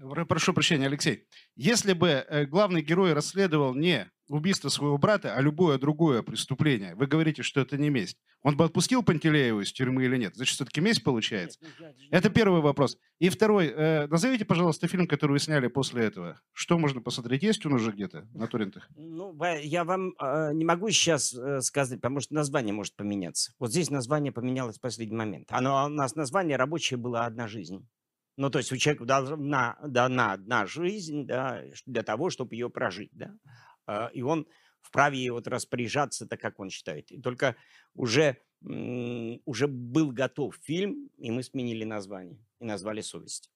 Про- 0.00 0.24
Прошу 0.26 0.52
прощения, 0.52 0.86
Алексей. 0.86 1.24
Если 1.56 1.92
бы 1.92 2.08
э, 2.08 2.46
главный 2.46 2.82
герой 2.82 3.12
расследовал 3.12 3.74
не 3.74 4.10
убийство 4.28 4.68
своего 4.70 4.96
брата, 4.98 5.34
а 5.36 5.40
любое 5.40 5.78
другое 5.78 6.22
преступление, 6.22 6.94
вы 6.94 7.06
говорите, 7.06 7.42
что 7.42 7.60
это 7.60 7.76
не 7.76 7.90
месть, 7.90 8.16
он 8.42 8.56
бы 8.56 8.64
отпустил 8.64 9.02
Пантелеева 9.02 9.60
из 9.60 9.72
тюрьмы 9.72 10.04
или 10.04 10.16
нет? 10.16 10.34
Значит, 10.34 10.54
все-таки 10.56 10.80
месть 10.80 11.04
получается? 11.04 11.60
Это 12.10 12.30
первый 12.30 12.60
вопрос. 12.60 12.98
И 13.18 13.28
второй. 13.28 13.68
э, 13.68 14.06
назовите, 14.08 14.44
пожалуйста, 14.44 14.88
фильм, 14.88 15.06
который 15.06 15.32
вы 15.32 15.38
сняли 15.38 15.68
после 15.68 16.04
этого. 16.04 16.40
Что 16.52 16.78
можно 16.78 17.00
посмотреть? 17.00 17.42
Есть 17.42 17.64
он 17.64 17.74
уже 17.74 17.92
где-то 17.92 18.26
на 18.34 18.46
торрентах? 18.48 18.88
Ну, 18.96 19.36
я 19.62 19.84
вам 19.84 20.14
э, 20.20 20.52
не 20.54 20.64
могу 20.64 20.90
сейчас 20.90 21.32
э, 21.34 21.60
сказать, 21.60 22.00
потому 22.00 22.20
что 22.20 22.34
название 22.34 22.74
может 22.74 22.96
поменяться. 22.96 23.52
Вот 23.58 23.70
здесь 23.70 23.90
название 23.90 24.32
поменялось 24.32 24.78
в 24.78 24.80
последний 24.80 25.16
момент. 25.16 25.46
Оно, 25.50 25.84
у 25.86 25.88
нас 25.88 26.16
название 26.16 26.56
рабочее 26.56 26.98
было 26.98 27.26
«Одна 27.26 27.46
жизнь». 27.46 27.86
Ну, 28.36 28.50
то 28.50 28.58
есть 28.58 28.72
у 28.72 28.76
человека 28.76 29.04
должна 29.04 29.78
дана 29.86 30.32
одна 30.32 30.66
жизнь 30.66 31.26
да, 31.26 31.62
для 31.86 32.02
того, 32.02 32.30
чтобы 32.30 32.54
ее 32.54 32.68
прожить. 32.68 33.10
Да? 33.12 33.34
А, 33.86 34.10
И 34.12 34.22
он 34.22 34.46
вправе 34.80 35.18
ей 35.18 35.30
вот 35.30 35.46
распоряжаться 35.46 36.26
так, 36.26 36.40
как 36.40 36.58
он 36.58 36.70
считает. 36.70 37.10
И 37.10 37.20
только 37.20 37.56
уже, 37.94 38.38
уже 38.60 39.66
был 39.68 40.10
готов 40.10 40.56
фильм, 40.62 41.10
и 41.16 41.30
мы 41.30 41.42
сменили 41.42 41.84
название 41.84 42.38
и 42.60 42.64
назвали 42.64 43.00
«Совесть». 43.00 43.50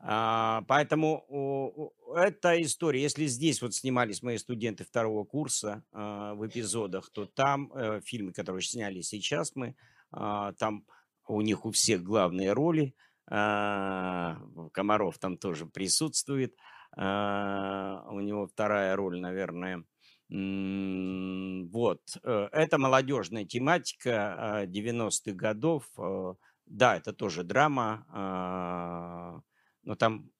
А, 0.00 0.62
Поэтому 0.68 1.94
эта 2.14 2.60
история, 2.60 3.00
если 3.00 3.26
здесь 3.26 3.62
вот 3.62 3.74
снимались 3.74 4.22
мои 4.22 4.36
студенты 4.36 4.84
второго 4.84 5.24
курса 5.24 5.82
а, 5.92 6.34
в 6.34 6.46
эпизодах, 6.46 7.10
то 7.10 7.24
там 7.24 7.72
э, 7.72 8.00
фильмы, 8.04 8.32
которые 8.32 8.62
сняли 8.62 9.00
сейчас 9.00 9.52
мы, 9.54 9.74
там 10.10 10.84
у 11.26 11.40
них 11.40 11.64
у 11.64 11.70
всех 11.70 12.02
главные 12.02 12.52
роли. 12.52 12.94
А, 13.30 14.38
Комаров 14.72 15.18
там 15.18 15.36
тоже 15.38 15.66
присутствует. 15.66 16.56
а, 16.96 18.04
У 18.10 18.20
него 18.20 18.46
вторая 18.46 18.96
роль, 18.96 19.20
наверное. 19.20 19.84
Вот. 20.30 22.00
э, 22.22 22.48
Это 22.52 22.78
молодежная 22.78 23.44
тематика 23.44 24.60
а, 24.62 24.66
90-х 24.66 25.36
годов. 25.36 25.84
э, 25.98 26.34
Да, 26.66 26.96
это 26.96 27.12
тоже 27.12 27.42
драма, 27.44 28.06
а, 28.08 29.40
но 29.82 29.94
там 29.94 30.30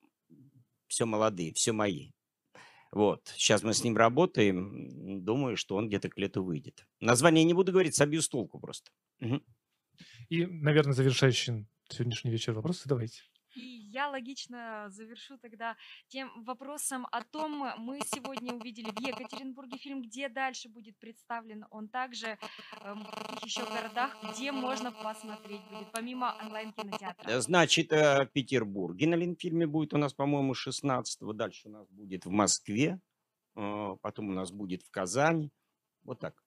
все 0.89 1.05
молодые, 1.07 1.53
все 1.53 1.73
мои. 1.73 2.13
Вот. 2.93 3.29
Сейчас 3.37 3.63
мы 3.63 3.73
с 3.75 3.85
ним 3.85 3.97
работаем. 3.97 5.25
Думаю, 5.25 5.57
что 5.57 5.77
он 5.77 5.89
где-то 5.89 6.09
к 6.11 6.19
лету 6.19 6.45
выйдет. 6.45 6.87
Название 7.01 7.45
не 7.45 7.55
буду 7.55 7.73
говорить, 7.73 7.95
собью 7.95 8.23
с 8.23 8.29
толку 8.29 8.61
просто. 8.61 8.91
Мгм. 9.21 9.43
И, 10.29 10.47
наверное, 10.47 10.95
завершающий 10.95 11.67
сегодняшний 11.93 12.31
вечер 12.31 12.53
вопрос 12.53 12.83
задавайте. 12.83 13.23
И 13.55 13.61
я 13.61 14.09
логично 14.09 14.87
завершу 14.89 15.37
тогда 15.37 15.77
тем 16.09 16.43
вопросом 16.45 17.07
о 17.13 17.23
том, 17.23 17.69
мы 17.79 18.01
сегодня 18.07 18.55
увидели 18.55 18.91
в 18.91 18.99
Екатеринбурге 18.99 19.77
фильм, 19.77 20.01
где 20.01 20.31
дальше 20.31 20.71
будет 20.71 20.99
представлен 20.99 21.67
он 21.71 21.89
также, 21.89 22.39
эм, 22.83 23.05
в 23.05 23.11
каких 23.11 23.45
еще 23.45 23.65
городах, 23.67 24.17
где 24.33 24.53
можно 24.53 24.91
посмотреть 24.91 25.61
будет, 25.71 25.93
помимо 25.93 26.35
онлайн-кинотеатра. 26.43 27.29
Э, 27.29 27.41
Значит, 27.41 27.93
э, 27.93 28.25
в 28.25 28.31
Петербурге 28.33 29.07
на 29.07 29.17
Ленфильме 29.17 29.67
будет 29.67 29.93
у 29.93 29.99
нас, 29.99 30.15
по-моему, 30.15 30.55
16 30.55 31.35
Дальше 31.35 31.69
у 31.69 31.73
нас 31.73 31.87
будет 31.91 32.25
в 32.25 32.31
Москве. 32.31 32.99
э, 33.57 33.97
Потом 34.01 34.31
у 34.31 34.33
нас 34.33 34.51
будет 34.51 34.83
в 34.83 34.91
Казани. 34.91 35.51
Вот 36.05 36.21
так. 36.21 36.43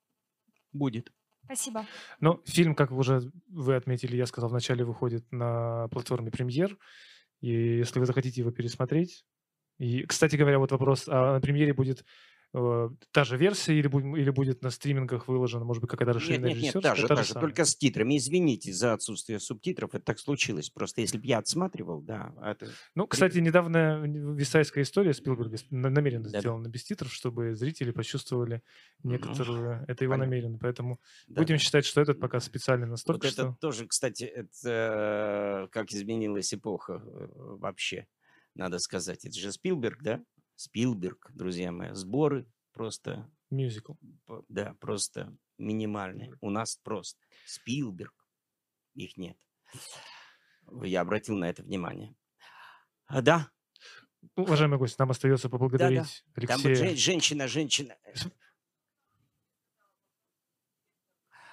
Будет. 0.73 1.13
Спасибо. 1.45 1.85
Но 2.19 2.41
фильм, 2.45 2.75
как 2.75 2.91
уже 2.91 3.31
вы 3.47 3.75
отметили, 3.75 4.17
я 4.17 4.25
сказал, 4.25 4.49
вначале 4.49 4.83
выходит 4.83 5.31
на 5.31 5.87
платформе 5.89 6.31
премьер. 6.31 6.77
И 7.41 7.77
если 7.77 7.99
вы 7.99 8.05
захотите 8.05 8.41
его 8.41 8.51
пересмотреть... 8.51 9.25
И, 9.77 10.05
кстати 10.05 10.37
говоря, 10.37 10.57
вот 10.57 10.71
вопрос, 10.71 11.03
а 11.07 11.33
на 11.33 11.41
премьере 11.41 11.73
будет 11.73 12.05
э, 12.57 12.89
та 13.11 13.23
же 13.23 13.37
версия 13.37 13.77
или, 13.77 13.87
будем- 13.87 14.15
или 14.15 14.29
будет 14.29 14.61
на 14.63 14.69
стримингах 14.69 15.27
выложена, 15.27 15.65
может 15.65 15.81
быть, 15.81 15.91
какая-то 15.91 16.11
Нет, 16.13 16.21
расширенная 16.21 16.49
нет, 16.49 16.57
нет, 16.57 16.75
режиссерская? 16.75 16.91
та 16.91 16.95
же, 16.95 17.07
Та 17.07 17.15
же 17.23 17.23
самая. 17.33 17.41
только 17.47 17.65
с 17.65 17.75
титрами. 17.75 18.17
Извините 18.17 18.71
за 18.73 18.93
отсутствие 18.93 19.39
субтитров, 19.39 19.93
это 19.93 20.05
так 20.05 20.19
случилось. 20.19 20.69
Просто 20.69 21.01
если 21.01 21.17
бы 21.17 21.25
я 21.25 21.39
отсматривал, 21.39 22.01
да, 22.01 22.33
это... 22.43 22.69
Ну, 22.95 23.07
кстати, 23.07 23.37
недавно 23.39 24.01
«Висайская 24.05 24.83
история» 24.83 25.13
Спилберга 25.13 25.57
намеренно 25.69 26.25
Да-да. 26.25 26.39
сделана 26.39 26.67
без 26.69 26.83
титров, 26.83 27.13
чтобы 27.13 27.55
зрители 27.55 27.91
почувствовали 27.91 28.61
некоторую... 29.03 29.83
Это 29.87 30.03
его 30.03 30.13
понятно. 30.13 30.17
намеренно, 30.31 30.57
поэтому 30.57 30.99
да, 31.27 31.41
будем 31.41 31.55
да. 31.55 31.59
считать, 31.59 31.85
что 31.85 32.01
этот 32.01 32.19
пока 32.19 32.39
специально 32.39 32.85
настолько, 32.85 33.25
Вот 33.25 33.33
это 33.33 33.41
что... 33.51 33.57
тоже, 33.59 33.87
кстати, 33.87 34.23
это 34.23 35.65
э, 35.65 35.67
как 35.71 35.91
изменилась 35.91 36.53
эпоха 36.53 37.01
э, 37.05 37.27
вообще, 37.59 38.07
надо 38.55 38.79
сказать. 38.79 39.25
Это 39.25 39.35
же 39.37 39.51
Спилберг, 39.51 40.01
да? 40.01 40.21
Спилберг, 40.55 41.31
друзья 41.33 41.71
мои. 41.71 41.93
Сборы 41.93 42.47
просто, 42.71 43.29
Мюзикл. 43.49 43.93
да, 44.49 44.75
просто 44.79 45.35
минимальные. 45.57 46.33
У 46.41 46.49
нас 46.49 46.77
просто 46.77 47.19
Спилберг. 47.45 48.13
Их 48.93 49.17
нет. 49.17 49.37
Я 50.83 51.01
обратил 51.01 51.35
на 51.35 51.49
это 51.49 51.63
внимание. 51.63 52.15
А, 53.07 53.21
да, 53.21 53.49
Уважаемый 54.35 54.79
гость, 54.79 54.97
нам 54.97 55.11
остается 55.11 55.49
поблагодарить 55.49 56.23
там 56.33 56.57
вот 56.57 56.65
Алексея. 56.65 56.75
жен- 56.75 56.97
женщина, 56.97 57.47
женщина. 57.47 57.95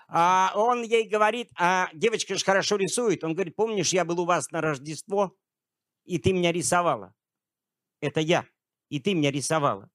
А 0.09 0.53
он 0.55 0.83
ей 0.83 1.09
говорит, 1.09 1.51
а 1.59 1.89
девочка 1.95 2.35
же 2.37 2.45
хорошо 2.45 2.77
рисует. 2.77 3.25
Он 3.25 3.35
говорит, 3.35 3.57
помнишь, 3.57 3.93
я 3.93 4.05
был 4.05 4.21
у 4.21 4.25
вас 4.27 4.51
на 4.51 4.61
Рождество, 4.61 5.37
и 6.05 6.19
ты 6.19 6.33
меня 6.33 6.53
рисовала. 6.53 7.15
Это 8.01 8.21
я, 8.21 8.47
и 8.93 9.01
ты 9.01 9.15
меня 9.15 9.31
рисовала. 9.31 9.91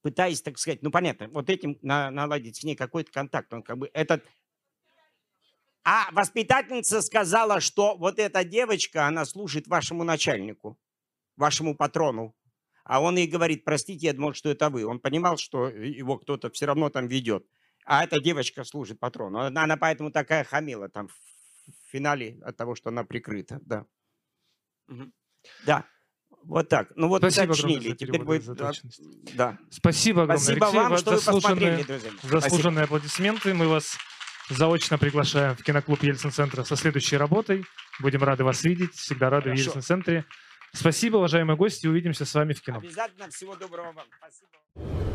Пытаясь, 0.00 0.40
так 0.40 0.56
сказать, 0.56 0.82
ну 0.82 0.92
понятно, 0.92 1.28
вот 1.30 1.50
этим 1.50 1.78
на- 1.82 2.12
наладить 2.12 2.56
с 2.56 2.62
ней 2.62 2.76
какой-то 2.76 3.10
контакт. 3.10 3.52
Он 3.52 3.62
как 3.62 3.76
бы 3.76 3.90
этот... 3.92 4.24
А 5.82 6.10
воспитательница 6.12 7.02
сказала, 7.02 7.60
что 7.60 7.96
вот 7.96 8.20
эта 8.20 8.44
девочка, 8.44 9.08
она 9.08 9.24
служит 9.24 9.66
вашему 9.66 10.04
начальнику, 10.04 10.78
вашему 11.36 11.74
патрону. 11.76 12.36
А 12.84 13.02
он 13.02 13.16
ей 13.16 13.26
говорит, 13.26 13.64
простите, 13.64 14.06
я 14.06 14.12
думал, 14.12 14.32
что 14.34 14.48
это 14.48 14.70
вы. 14.70 14.84
Он 14.84 15.00
понимал, 15.00 15.36
что 15.36 15.68
его 15.68 16.16
кто-то 16.18 16.50
все 16.50 16.66
равно 16.66 16.90
там 16.90 17.08
ведет. 17.08 17.44
А 17.84 18.04
эта 18.04 18.20
девочка 18.20 18.62
служит 18.62 19.00
патрону. 19.00 19.40
Она, 19.40 19.64
она 19.64 19.76
поэтому 19.76 20.12
такая 20.12 20.44
хамила 20.44 20.88
там 20.88 21.08
в 21.08 21.90
финале 21.90 22.38
от 22.44 22.56
того, 22.56 22.76
что 22.76 22.90
она 22.90 23.02
прикрыта. 23.02 23.58
Да. 23.62 23.86
Мгм. 24.86 25.12
Да. 25.66 25.84
Вот 26.46 26.68
так. 26.68 26.88
Ну 26.96 27.08
вот 27.08 27.18
Спасибо 27.22 27.52
огромное 27.52 27.76
уточнили. 27.76 27.94
Теперь 27.94 28.22
будет... 28.22 28.44
за 28.44 28.52
а, 28.52 28.56
точность. 28.56 29.00
Да. 29.34 29.58
Спасибо 29.70 30.22
огромное, 30.22 30.44
Спасибо 30.44 30.66
Алексей. 30.66 30.82
вам, 30.82 30.98
что 30.98 31.10
вы 31.10 31.16
посмотрели, 31.16 31.82
друзья. 31.82 32.10
мои. 32.10 32.18
Спасибо. 32.18 32.40
заслуженные 32.40 32.84
аплодисменты. 32.84 33.54
Мы 33.54 33.68
вас 33.68 33.96
заочно 34.50 34.98
приглашаем 34.98 35.56
в 35.56 35.62
киноклуб 35.62 36.02
Ельцин-центра 36.02 36.64
со 36.64 36.76
следующей 36.76 37.16
работой. 37.16 37.64
Будем 38.00 38.22
рады 38.22 38.44
вас 38.44 38.62
видеть. 38.64 38.94
Всегда 38.94 39.30
рады 39.30 39.50
в 39.50 39.52
Хорошо. 39.52 39.64
Ельцин-центре. 39.64 40.24
Спасибо, 40.72 41.16
уважаемые 41.16 41.56
гости. 41.56 41.86
Увидимся 41.86 42.24
с 42.24 42.34
вами 42.34 42.52
в 42.52 42.60
кино. 42.60 42.78
Обязательно 42.78 43.30
всего 43.30 43.54
доброго 43.56 43.92
вам. 43.92 44.06
Спасибо. 44.18 45.13